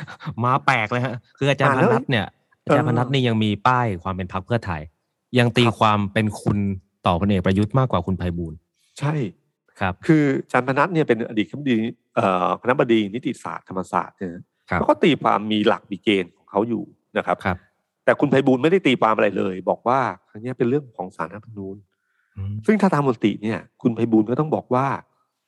[0.44, 2.26] มาแปลกเลยฮะคืออาจารย์อ่าพแล้วนัทเนี่ย
[2.64, 4.82] อาจารย์เอพอนัทนี่ยังมีป้ายความเป็นพรรคเพื่อไทย
[5.38, 6.59] ยังตีครับความเป็นคุณ
[7.07, 8.59] ต่อพลเอกประยุทธ์มากกว่าคุณไพบูลย์
[8.98, 9.14] ใช่
[9.80, 11.74] ครับ คืออาจารย์พนัทเนี่ยเป็นอดีตคณะบดี
[12.14, 14.30] เอ่อคณะบดีนิติศาสตร์ธรรมศาสตร์เนี่ย
[14.70, 16.84] ครับเขาก็ตีความมีหลักมีเกณฑ์ของเขาอยู่
[17.16, 17.57] นะครับครับ
[18.05, 21.93] แต่คุณไพบูลย์ไม่ได้ตีความอะไรเลย บอกว่าครั้งนี้เป็นเรื่องของสารรัฐธรรมนูญอืม
[22.66, 24.87] ซึ่งถ้าตามมติเนี่ย คุณไพบูลย์ก็ต้องบอกว่า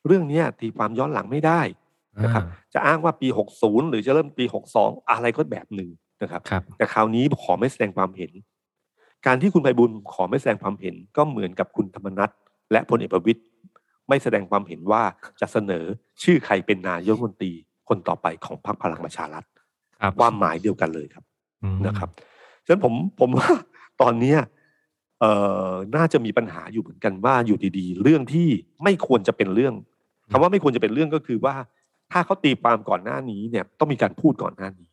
[0.07, 1.61] เรื่องเนี้ยตีความย้อนหลังไม่ได้
[2.24, 3.28] นะครับ จะอ้างว่าปี
[3.59, 4.45] 60 หรือจะเริ่มปี
[4.78, 5.91] 62 อะไรก็แบบหนึ่ง
[6.22, 8.30] นะครับครับแต่คราวนี้ขอไม่แสดงความเห็น
[9.26, 12.30] การที่คุณไพบูลย์ขอไม่แสดงความเห็นก็เหมือนกับคุณธรรมนัฐ
[12.72, 13.41] และพลเอกประวิตย
[14.09, 15.03] ไม่แสดงความเห็นว่า
[15.41, 15.84] จะเสนอ
[16.22, 17.53] ชื่อใครเป็นนายกรัฐมนตรี
[17.89, 19.45] คนต่อไปของพรรคพลังประชารัฐ
[20.01, 21.24] ครับความหมายเดียวกันเลยครับ
[21.62, 22.09] อืมนะครับ
[22.64, 23.49] ฉะนั้นผมผมว่า
[24.03, 24.39] ตอนเนี้ย
[25.21, 25.33] เอ่
[25.71, 28.49] อน่าจะมีปัญหาอยู่เหมือนกันว่าอยู่ดีๆ เรื่องที่
[28.85, 29.75] ไม่ควรจะเป็นเรื่อง
[30.31, 31.55] คำว่าไม่ควรจะเป็นเรื่องก็คือว่า
[32.12, 34.89] ถ้าเขาตีความก่อนหน้านี้เนี่ยต้องมีการพูดก่อนหน้านี้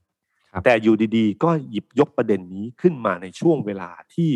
[0.53, 4.29] ครับแต่อยู่ดีๆ ก็หยิบยกประเด็นนี้ขึ้นมาในช่วงเวลาที่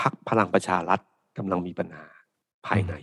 [0.00, 1.00] พักพลังประชารัฐ
[1.38, 2.04] กำลังมีปัญหา
[2.66, 2.94] ภายใน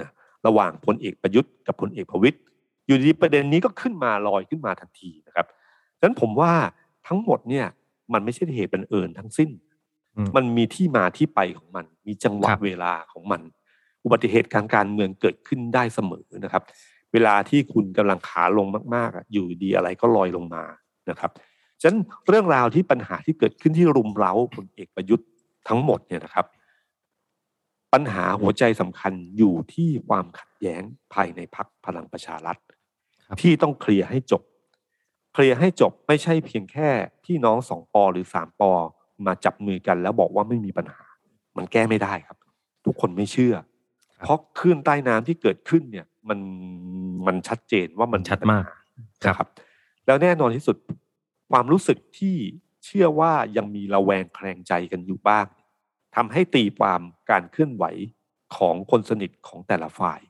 [0.00, 0.08] นะ
[0.46, 2.38] ระหว่างพลเอกประยุทธ์กับพลเอกประวิตย
[2.86, 5.46] อยู่ดีๆประเด็นนี้ก็ขึ้นมาลอยขึ้นมาทันทีนะครับ
[5.98, 6.52] ฉะนั้นผมว่า
[7.06, 7.66] ทั้งหมดเนี่ย
[8.12, 9.69] มันไม่ใช่เหตุบังเอิญทั้งสิ้นอื
[10.24, 13.40] มมันมีที่มาที่ไปของมัน มีจังหวะครับเวลาของมัน
[14.04, 16.62] อุบัติเหตุการการเมืองเกิดขึ้นได้เสมอนะครับ
[17.12, 20.64] เวลาที่คุณกำลังขาลงมากๆอะอยู่ดีอะไรก็ลอยลงมา
[21.10, 21.30] นะครับ
[21.80, 21.98] ฉะนั้น
[22.28, 25.28] เรื่องราวที่ปัญหาที่เกิดขึ้นที่รุมเร้าพลเอกประยุทธ์
[25.68, 26.46] ทั้งหมดเนี่ยนะครับ
[27.92, 30.82] ปัญหาหัวใจสำคัญอยู่ที่ความขัดแย้ง
[31.14, 32.56] ภายในพักพลังประชารัฐ
[33.26, 34.42] ครับที่ต้องเคลียร์ให้จบ
[35.34, 36.88] เคลียร์ให้จบไม่ใช่เพียงแค่
[37.24, 38.72] พี่น้องสองปอหรือสามปอ
[39.26, 41.02] มาจับมือกัน แล้วบอกว่าไม่มีปัญหา
[41.56, 42.38] มันแก้ไม่ได้ครับ
[42.84, 43.54] ทุกคนไม่เชื่อ
[44.24, 46.38] เพราะคลื่นใต้น้ำที่เกิดขึ้นเนี่ย มัน
[47.26, 49.48] มันชัดเจนว่ามันชัดมากปัญหนะครับ
[50.06, 50.76] แล้วแน่นอนที่สุด
[51.50, 52.36] ความรู้สึกที่
[52.84, 55.46] เชื่อว่ายังมีระแวงแคลงใจกันอยู่บ้าง
[56.16, 57.00] ทำให้ตีความ
[57.30, 57.84] การเคลื่อนไหว
[58.56, 60.20] ของคนสนิทของแต่ละฝ่าย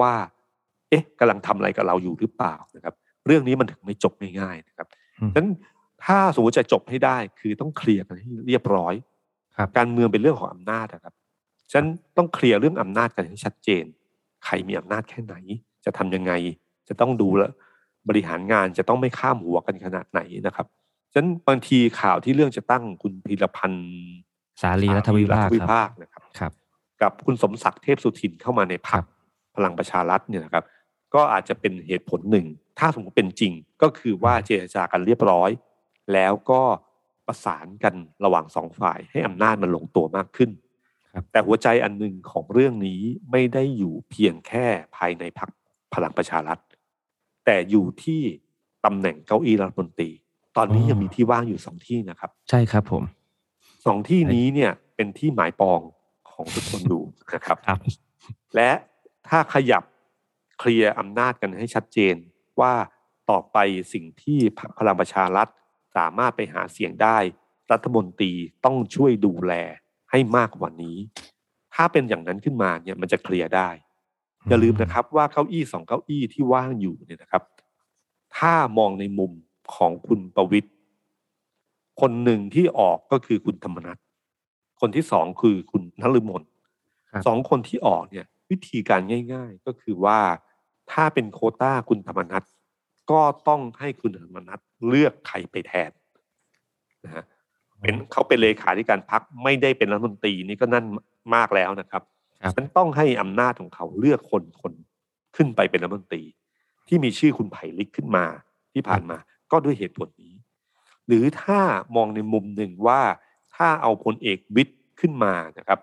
[0.00, 0.12] ว่า
[0.90, 2.94] เอ๊ะกำลังทำอะไรกับเราอยู่หรือเปล่านะครับ
[3.26, 4.88] เรื่องนี้มันถึงไม่จบง่ายๆนะครับ
[5.20, 5.48] อืมฉะนั้น
[6.06, 8.94] ถ้าสมมติจะจบให้ได้คือต้องเคลียร์กันให้เรียบร้อย
[9.56, 11.14] ครับการเมืองเป็นเรื่องของอำนาจนะครับ
[11.70, 13.84] ฉะนั้นต้องเคลียร์เรื่องอำนาจกันให้ชัดเจน
[14.44, 15.34] ใครมีอำนาจแค่ไหน
[15.84, 16.32] จะทำยังไง
[16.88, 17.50] จะต้องดูแลว
[18.08, 20.66] บริหารงานจะต้องไม่ข้ามหัวกันขนาดไหนนะครับ
[21.12, 23.86] ฉะนั้นบางทีข่าวที่เรื่องจะตั้งคุณพีรพันธ์
[24.62, 26.52] สาลีรัฐวิภาควิครับภาคนะครับครับ
[27.02, 29.04] กับคุณสมศักดิ์เทพสุทินเข้ามาในพรรครัคบ
[29.56, 30.64] พลังประชารัฐเนี่ยนะครับ
[31.14, 32.46] ก็อาจจะเป็นเหตุผลหนึ่ง
[32.78, 33.52] ถ้าสมมติเป็นจริง
[33.82, 35.50] ก็คือว่าเจรจากันเรียบร้อย
[36.12, 36.62] แล้วก็
[37.26, 37.94] ประสานกัน
[38.24, 40.50] ระหว่างสองฝ่ายให้อำนาจมันลงตัวมากขึ้น
[41.12, 43.00] ครับแต่หัวใจอันหนึ่งของเรื่องนี้
[43.30, 45.50] ไม่ได้อยู่เพียงแค่ภายในพรรค
[45.94, 46.58] พลังประชารัฐ
[47.44, 48.22] แต่อยู่ที่
[48.84, 50.10] ตำแหน่งเก้าอี้รัฐมนตรี
[50.56, 53.02] ตอนนี้ยังมีที่ว่างอยู่สองที่นะครับ ใช่ครับผม
[53.86, 55.80] สองที่นี้เนี่ยเป็นที่หมายปอง
[56.30, 57.00] ของทุกคนดู
[57.34, 57.78] นะครับครับ
[58.54, 58.70] และ
[59.28, 59.84] ถ้าขยับ
[60.58, 62.14] เคลียร์อำนาจกันให้ชัดเจน
[62.60, 62.72] ว่า
[63.30, 63.58] ต่อไป
[63.92, 65.48] สิ่งที่พรรคพลังประชารัฐ
[65.96, 67.18] สามารถไปหาเสียงได้
[67.72, 68.32] รัฐมนตรี
[68.64, 69.52] ต้องช่วยดูแล
[70.10, 70.96] ให้มากกว่านี้
[71.74, 73.68] ถ้าเป็นอย่างนั้นขึ้นมาเนี่ยมันจะเคลียร์ได้
[74.48, 77.42] อย่าลืมนะครับว่าเก้าอี้สองเก้าอี้ที่ว่างอยู่เนี่ยนะครับ
[78.36, 79.32] ถ้ามองในมุม
[79.74, 80.70] ของคุณประวิตย
[82.00, 83.98] คนหนึ่งที่ออกก็คือคุณธรรมนัฐ
[84.80, 86.42] คนที่สองคือคุณนฤมล
[87.10, 89.00] ครับสองคนที่ออกเนี่ย วิธีการ
[89.32, 90.18] ง่าย ๆ ก็คือว่า
[90.92, 92.44] ถ้าเป็นโควต้าคุณธรรมนัฐ
[93.10, 95.90] ก็ต้องให้คุณธรรมนัฐเลือกใครไปแทน
[97.04, 97.24] นะฮะ
[97.80, 100.84] เป็นเขาเป็นเลขาธิการพักไม่ได้เป็นรัฐมนตรีนี่ก็นั่น
[101.34, 102.02] มากแล้วนะครับ
[102.42, 104.72] ครับฉันต้องให้อำนาจของเขาเลือกคนคน
[105.36, 106.22] ขึ้นไปเป็นรัฐมนตรี
[106.88, 108.24] ที่มีชื่อคุณไผ่ลิกขึ้นมา
[108.72, 109.18] ที่ผ่านมา
[109.50, 110.34] ก็ด้วยเหตุผลนี้
[111.06, 111.60] หรือถ้า
[111.96, 113.00] มองในมุมหนึ่งว่า
[113.56, 115.78] ถ้าเอาพลเอกวิทย์ขึ้นมานะครับ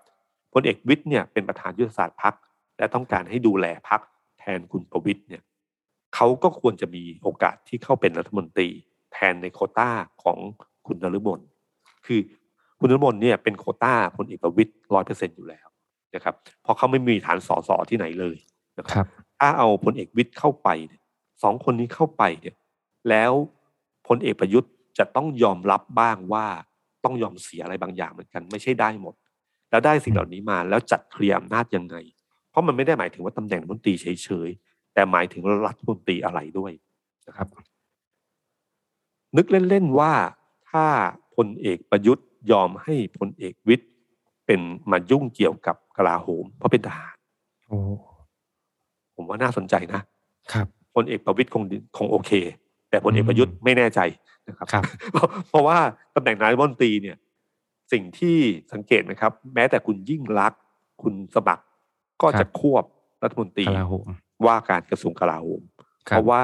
[0.52, 2.34] พลเอกวิทย์เนี่ยเป็นประธานยุทธศาสตร์พัก
[2.78, 4.00] และต้องการให้ดูแลพัก
[4.38, 5.42] แทนคุณประวิทย์เนี่ย
[6.14, 8.68] เขาก็ควรจะมีโอกาสที่เข้าเป็นรัฐมนตรี
[9.12, 9.90] แทนในโควต้า
[10.22, 10.38] ของ
[10.86, 11.40] คุณนฤมล
[12.06, 12.20] คือ
[12.78, 15.66] คุณนฤมลเนี่ยเป็นโควต้าพลเอกประวิตยร้อยเปอร์เซ็นอยู่แล้ว
[16.14, 18.36] นะครับเพราะเขาไม่มีฐานสสที่ไหนเลย
[18.78, 19.06] นะคครับรับ
[19.38, 21.02] ถ้าเอาพลเอกวิทย์เข้าไปเนี่ย
[21.42, 22.56] สองคนนี้เข้าไปเนี่ย
[23.08, 23.32] แล้ว
[24.08, 26.46] พลเอกประยุทธ์จะต้องยอมรับบ้างว่า
[27.04, 29.14] ต้องยอมเสียอะไรบางอย่างเหมือนกัน ไม่ใช่ได้หมด
[29.70, 31.96] แล้วได้สิ่งเหล่านี้มาแล้วจัดเคลียร์อำนาจยังไง
[32.50, 36.72] เพราะมันไม่ได้หมายถึงว่าตำแหน่งรัฐมนตรีเฉยๆ แต่หมายถึงรัฐมนตรีอะไรด้วย
[37.28, 37.48] นะครับ
[39.36, 40.12] นึกเล่นๆว่า
[40.70, 40.86] ถ้า
[41.36, 43.88] พลเอกประยุทธ์ยอมให้พลเอกวิทย์
[44.46, 47.16] เป็นมายุ่งเกี่ยวกับกลาโหม เพราะเป็นทหาร
[47.66, 47.78] โอ้
[49.16, 50.00] ผมว่าน่าสนใจนะ
[50.52, 51.62] ครับพลเอกประวิตยคง
[51.96, 52.30] คงโอเค
[52.90, 54.00] แต่พลเอกประยุทธ์ไม่แน่ใจ
[54.48, 55.78] นะครับครับเพราะเพราะว่า
[56.14, 57.16] ตำแหน่งนายกรัฐมนตรีเนี่ย
[57.92, 58.36] สิ่งที่
[58.72, 60.60] สังเกตนะครับ แม้แต่คุณยิ่งรักษณ์
[61.02, 61.64] คุณสมัคร
[62.22, 62.84] ก็จะควบ
[63.22, 64.08] รัฐมนตรีกลาโหม
[64.46, 65.62] ว่าการกระทรวงกลาโหม
[66.08, 66.42] คเพรับราะว่า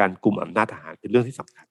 [0.00, 1.66] การกลุ่มอำนาจทหารเป็นเรื่องที่สำคัญ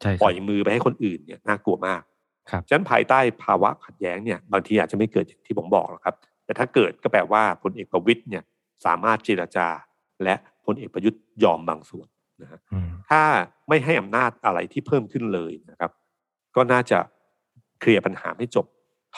[0.00, 2.02] ใช่คปรัล่บอยมือไปให้คนอื่นเนี่ยน่ากลัวมาก
[2.50, 8.42] ครับฉะนั้นภายใต้ภาวะขัดแย้งเนี่ยบางทีอาจจะไม่เกิดอย่างที่ผมบอกหรอกครับ แต่ถ้าเกิดก็แปลว่าพลเอกประวิตยเนี่ย
[8.86, 9.68] สามารถเจรจา
[10.24, 12.08] และพลเอกประยุทธ์ยอมบางส่วน
[12.42, 13.22] นะฮะอืมถ้า
[13.68, 15.90] ไม่ให้อำนาจอะไรที่เพิ่มขึ้นเลยนะครับ
[16.56, 16.98] ก็น่าจะ
[17.80, 18.66] เคลียร์ปัญหาไม่จบ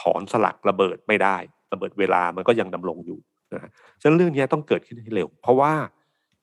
[0.01, 1.37] ถอนสลักระเบิดไม่ได้
[1.73, 3.19] ระเบิดเวลามันก็ยังดำรงอยู่
[3.55, 5.73] นะฮะฉะนั้นเรื่องนี้ต้องเกิดขึ้นให้เร็ว เพราะว่า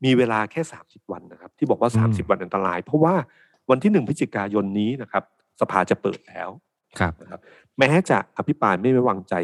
[0.06, 3.16] มีเวลาแค่ 30 วันนะครับ ที่บอกว่า 30 วันอันตราย เพราะว่า
[3.70, 5.24] วันที่หนึ่งพฤศจิกายนนี้นะครับ
[5.62, 6.50] สภาจะเปิดแล้ว
[7.00, 7.40] ครับนะครับ
[7.78, 9.36] แม้จะอภิปรายไม่ไว้วางใจ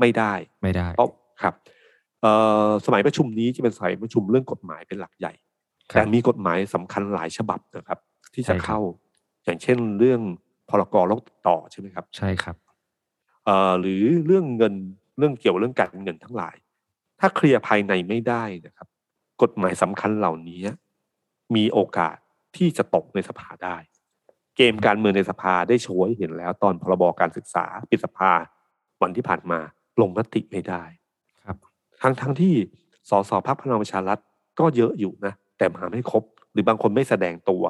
[0.00, 1.08] ไม่ได้ไม่ได้เพราะ
[1.42, 1.54] ครับ
[2.22, 2.32] เอ่
[2.66, 5.32] อสมัยประชุมนี้จะเป็นสมัยประชุมเรื่องกฎหมายเป็นหลักใหญ่
[5.92, 7.98] คแต่รับมีกฎหมายสำคัญหลายฉบับนะครับ
[8.34, 8.80] ที่ใช่จะครับเข้า
[9.44, 10.20] อย่างเช่นเรื่อง
[10.68, 12.56] พรกโรคติดต่อใช่ไหมครับ ใช่ครับ
[13.44, 14.74] เอ่อหรือเรื่องเงิน
[15.18, 16.56] เรื่องเกี่ยวเรื่องการเงินทั้งหลาย
[17.20, 18.88] ถ้าเคลียร์ภายในไม่ได้นะครับ
[19.42, 20.60] กฎหมายสำคัญเหล่านี้
[21.56, 22.16] มีโอกาส
[22.56, 23.76] ที่จะตกในสภาได้
[24.56, 28.30] เกมการเมืองในสภาได้โชว์ให้เห็นแล้ว ตอนพรบการศึกษาปิดสภา
[29.02, 29.60] วันที่ผ่านมา
[30.00, 30.82] ลงมติไม่ได้
[31.44, 31.56] ครับ
[32.02, 32.54] ทั้งทั้งที่
[33.10, 34.18] สสพักพลังประชารัฐ
[34.58, 37.62] ก็เยอะอยู่นะ แต่มาไม่ครบ หรือบางคนไม่แสดงตัว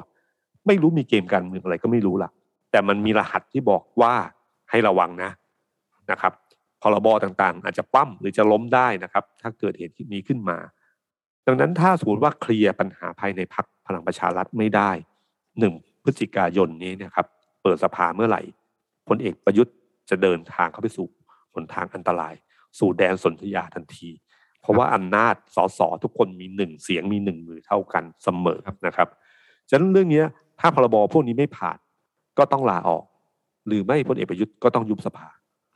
[0.67, 2.29] ไม่รู้มีเกมการเมืองอะไรก็ไม่รู้ล่ะ
[2.71, 4.13] แต่มันมีรหัสที่บอกว่า
[4.69, 5.31] ให้ระวังนะ
[6.11, 6.33] นะครับ
[6.81, 10.57] พรบต่างๆ อาจจะปั้มหรือจะล้มได้นะครับ ถ้าเกิดเหตุนี้ขึ้นมา
[11.47, 14.91] ดังนั้นถ้าสมมติว่าเคลียร์ปัญหาภายในพักพลังประชารัฐไม่ได้
[15.59, 15.73] หนึ่ง
[16.03, 17.27] พฤศจิกายนนี้เนะครับ
[17.63, 18.41] เปิดสภาเมื่อไหร่
[19.07, 19.75] พลเอกประยุทธ์
[20.09, 21.07] จะเดินทางเข้าไปสู่
[21.53, 22.33] หนทางอันตราย
[22.79, 24.09] สู่แดนสนธยาทันที
[24.61, 29.07] เพราะว่าอำนาจสสทุกคนมีหนึ่งเสียงมีหนึ่งมือเท่ากันเสมอครับนะครับ
[29.69, 30.25] ฉะนั้นเรื่องเนี้ย
[30.59, 31.77] ถ้าพรบพวกนี้ไม่ผ่าน
[32.37, 33.03] ก็ต้องลาออก
[33.67, 35.27] หรือไม่พลเอกประยุทธ์ก็ต้องยุบสภา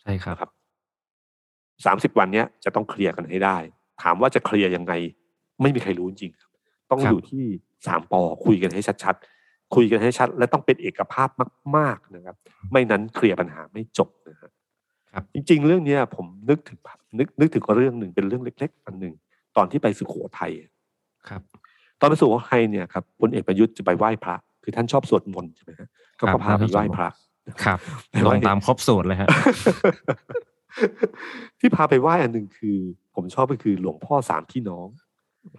[0.02, 0.50] ใช่ครับ
[1.80, 3.58] นะครับสามสิบวันเนี้ยจะต้องเคลียร์กันให้ได้
[4.04, 4.94] ถามว่าจะเคลียร์ยังไง
[5.62, 6.52] ไม่มีใครรู้จริงๆครับ
[6.92, 7.44] ต้องครับอยู่ที่
[7.88, 11.30] สามปอคุยกันให้ชัดๆคุยกันให้ชัด และต้องเป็นเอกภาพ
[11.76, 12.36] มาก ๆนะครับ
[12.72, 14.52] ไม่นั้นเคลียร์ปัญหาไม่จบนะฮะ
[15.12, 16.80] ครับ จริง ๆ เรื่องเนี้ยผมนึกถึง
[17.20, 19.14] นึกนึกถึงเรื่องหนึ่งเป็นเรื่องเล็ก ๆ อันหนึ่ง
[19.58, 20.52] ตอนที่ไปสุโขทัย
[21.30, 21.42] ครับ
[22.00, 25.88] ตอนไปสุโขทัยเนี่ยครับพลเอกประยุทธ์จะไปไหว้พระคือท่านชอบสวดมนต์ใช่ไหมฮะ
[26.20, 27.08] ก็ครัก็บพาไปไหว้พระ
[27.64, 27.80] ครับ
[28.12, 29.30] ไปลไหว้งตามครบสูตรเลยฮะ
[31.60, 32.78] ที่พาไปไหว้อันหนึ่งคือ
[33.16, 34.88] ผมชอบก็คือหลวงพ่อสามพี่น้อง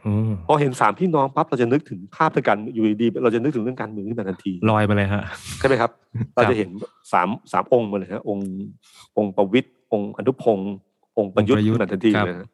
[0.06, 5.24] อืมพอเห็นสามพี่น้องปั๊บเราจะนึกถึงภาพทางการอยู่ดีๆเราจะนึกถึงเรื่องการเมืองขึ้นมาทันทีลอยมาเลยฮะ
[5.58, 5.90] ใช่ไหมครับ
[6.34, 6.70] เราจะเห็น
[7.12, 8.48] สามสามองค์มาเลยฮะองค์
[9.16, 10.74] องค์ประวิตรองค์อนุพงศ์
[11.18, 12.48] องค์ประยุทธ์องค์ประยุทธ์ขึ้นมาทันทีครับเลยนะ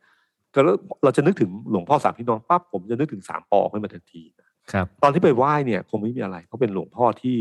[0.54, 4.22] ก็แล้วเราจะนึกถึงหลวงพ่อสามพี่น้องปั๊บผมจะนึกถึงสามปอขึ้นมาทันที
[4.72, 7.38] ครับ ตอนที่ไปไหว้เนี่ยคงไม่มีอะไรเขาเป็นหลวงพ่อที่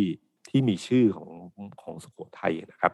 [0.49, 1.29] ที่มีชื่อของ
[1.81, 2.91] ของสุโขทัยนะครับ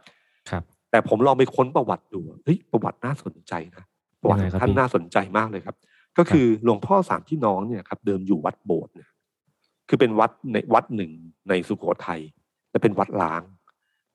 [0.49, 3.83] ครับ แต่ผมลองไปค้นประวัติดูเฮ้ยประวัติน่าสนใจนะ
[4.21, 5.75] ประวัติยังขไงองครับท่านพี่น่าสนใจมากเลยครับ
[6.17, 9.09] ก็คือหลวงพ่อสามพี่น้องเนี่ยครับ เดิมอยู่วัดโบสถ์เนี่ย
[9.89, 11.11] คือเป็นวัดในวัดหนึ่ง
[11.49, 12.21] ในสุโขทัย
[12.71, 13.41] และเป็นวัดล้าง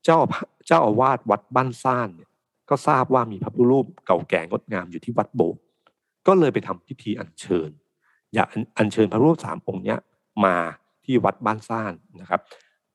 [0.05, 0.19] เจ้า
[0.67, 2.31] เจ้าอาวาสวัดบ้านซ่านเนี่ย
[2.71, 5.63] ก็ทราบว่ามีพระพุทธรูปเก่าแก่งดงามอยู่ที่วัดโบสถ์
[6.27, 7.71] ก็เลยไปทำพิธีอัญเชิญ
[8.35, 9.99] อยากอัญอัญเชิญพระรูปสามองค์เนี้ย
[10.45, 10.57] มา
[11.05, 12.41] ที่วัดบ้านซ่านนะครับ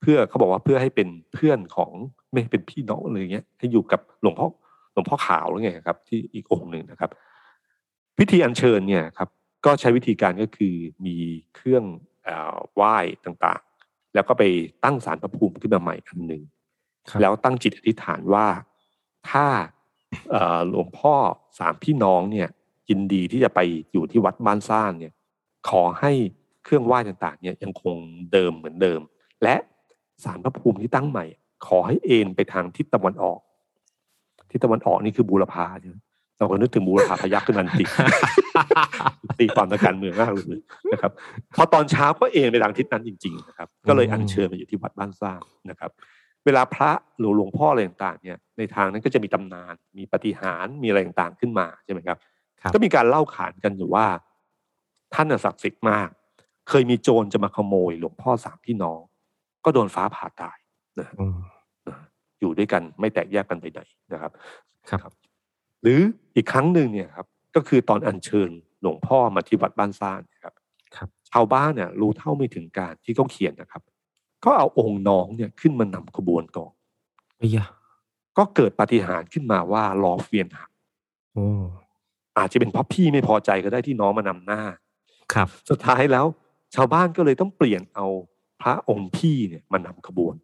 [0.00, 1.90] เพื่อเขาบอกว่าเพื่อให้เป็นเพื่อนของ
[2.30, 4.48] ไม่ให้เป็นพี่น้องอะไรเงี้ยให้อยู่กับหลวงพ่อ
[4.92, 7.10] หลวงพ่อขาวหรือไงครับ ที่อีกองค์หนึ่งนะครับ
[8.18, 9.28] พิธีอัญเชิญเนี่ยครับ
[9.64, 10.74] ก็ใช้วิธีการก็คือ
[11.06, 11.16] มี
[11.54, 11.84] เครื่อง
[12.24, 14.42] เอ่อไหว้ต่างๆ แล้วก็ไป
[14.84, 16.42] ตั้งสารพระภูมิขึ้นมาใหม่อันหนึ่ง
[17.10, 18.46] ครับแล้วตั้งจิตอธิษฐานว่า
[19.30, 19.46] ถ้า
[20.30, 21.14] เอ่อหลวงพ่อ
[21.58, 22.48] สามพี่น้องเนี่ย
[22.88, 23.60] ยินดีที่จะไป
[23.92, 25.12] อยู่ที่วัดบ้านซ่านเนี่ย
[25.68, 26.12] ขอให้
[26.64, 27.96] เครื่องไหว้ต่างๆ เนี่ยยังคง
[28.32, 29.00] เดิมเหมือนเดิม
[29.42, 29.56] และ
[30.24, 31.24] สารพระภูมิที่ตั้งใหม่
[31.66, 33.40] ขอให้เอ็นไปทางทิศตะวันออก
[34.50, 35.96] ทิศตะวันออกนี่คือบูรพาใช่ไหม
[36.38, 37.84] เราก็นึกถึงบูรพาพยักขึ้นมาติ
[39.38, 40.46] ตีความทางการเมืองมากเลย
[40.92, 41.12] นะครับ
[41.56, 45.40] พอตอนเช้าก็เอ็นไปทางทิศนั้นจริง ๆ นะครับ ก็เลยอัญเชิญมาอยู่ที่วัดบ้านสร้าง
[45.70, 45.90] นะครับ
[46.44, 52.16] เวลาพระหรือหลวงพ่ออะไรต่างๆเนี่ยในทางนั้นก็จะมีตำนาน มีปฏิหารย์มีอะไรต่างๆขึ้นมาใช่ไหมครับ
[52.60, 54.06] ครับ ก็มีการเล่าขานกันอยู่ว่า
[55.14, 56.08] ท่านน่ะศักดิ์สิทธิ์มาก
[56.68, 59.00] เคยมีโจรจะมาขโมย หลวงพ่อสามพี่น้อง
[59.68, 60.58] ก็โดนฟ้าผ่าตาย
[61.00, 61.38] นะอืม
[62.40, 63.80] อยู่ด้วยกันไม่แตกแยกกันไปไหน
[64.12, 64.32] นะครับ
[64.90, 65.12] ครับ
[65.82, 66.00] หรือ
[66.36, 68.50] อีกครั้งหนึ่งเนี่ยครับ ก็คือตอนอัญเชิญ
[68.80, 70.54] หลวงพ่อมาที่วัดบ้านซ่านนะครับ
[70.96, 73.82] ครับชาวบ้านเนี่ยรู้เท่าไม่ถึงการที่เขาเขียนนะครับ
[74.44, 76.72] ก็เอาองค์น้องเนี่ยขึ้นมานำขบวนก่อน
[77.36, 77.66] ไอ้ยะ
[78.38, 80.70] ก็เกิดปาฏิหาริย์ขึ้นมาว่าล้อเวียนหัก
[81.32, 81.46] โอ้
[82.38, 84.62] อาจจะเป็นเพราะพี่ไม่พอใจก็ได้ที่น้องมานำหน้า
[85.32, 86.26] ครับ สุดท้ายแล้ว
[86.74, 88.06] ชาวบ้านก็เลยต้องเปลี่ยนเอา
[88.62, 90.36] พระองค์พี่เนี่ยมานำขบวน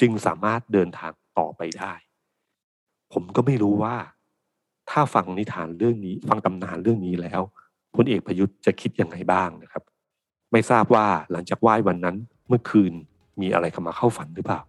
[0.00, 1.92] จึงสามารถเดินทางต่อไปได้
[3.12, 3.96] ผมก็ไม่รู้ว่า
[4.90, 7.40] ถ้าฟังนิทานเรื่องนี้ ฟังตำนานเรื่องนี้แล้ว
[7.94, 9.82] พลเอกประยุทธ์จะคิดยังไงบ้างนะครับ
[10.52, 12.16] ไม่ทราบว่าหลังจากไหว้วันนั้น
[12.48, 12.92] เมื่อคืน
[13.40, 14.60] มีอะไรเข้ามาเข้าฝันหรือเปล่า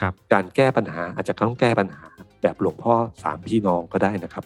[0.00, 2.04] ครับ การแก้ปัญหาอาจจะต้องแก้ปัญหา
[2.42, 4.44] แบบหลวงพ่อสามพี่น้องก็ได้นะครับ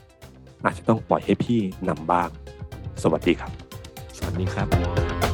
[0.65, 2.29] อาจจะต้องปล่อยให้พี่นำบ้าง
[3.03, 3.53] สวัสดีครับ
[4.17, 5.34] สวัสดีครับ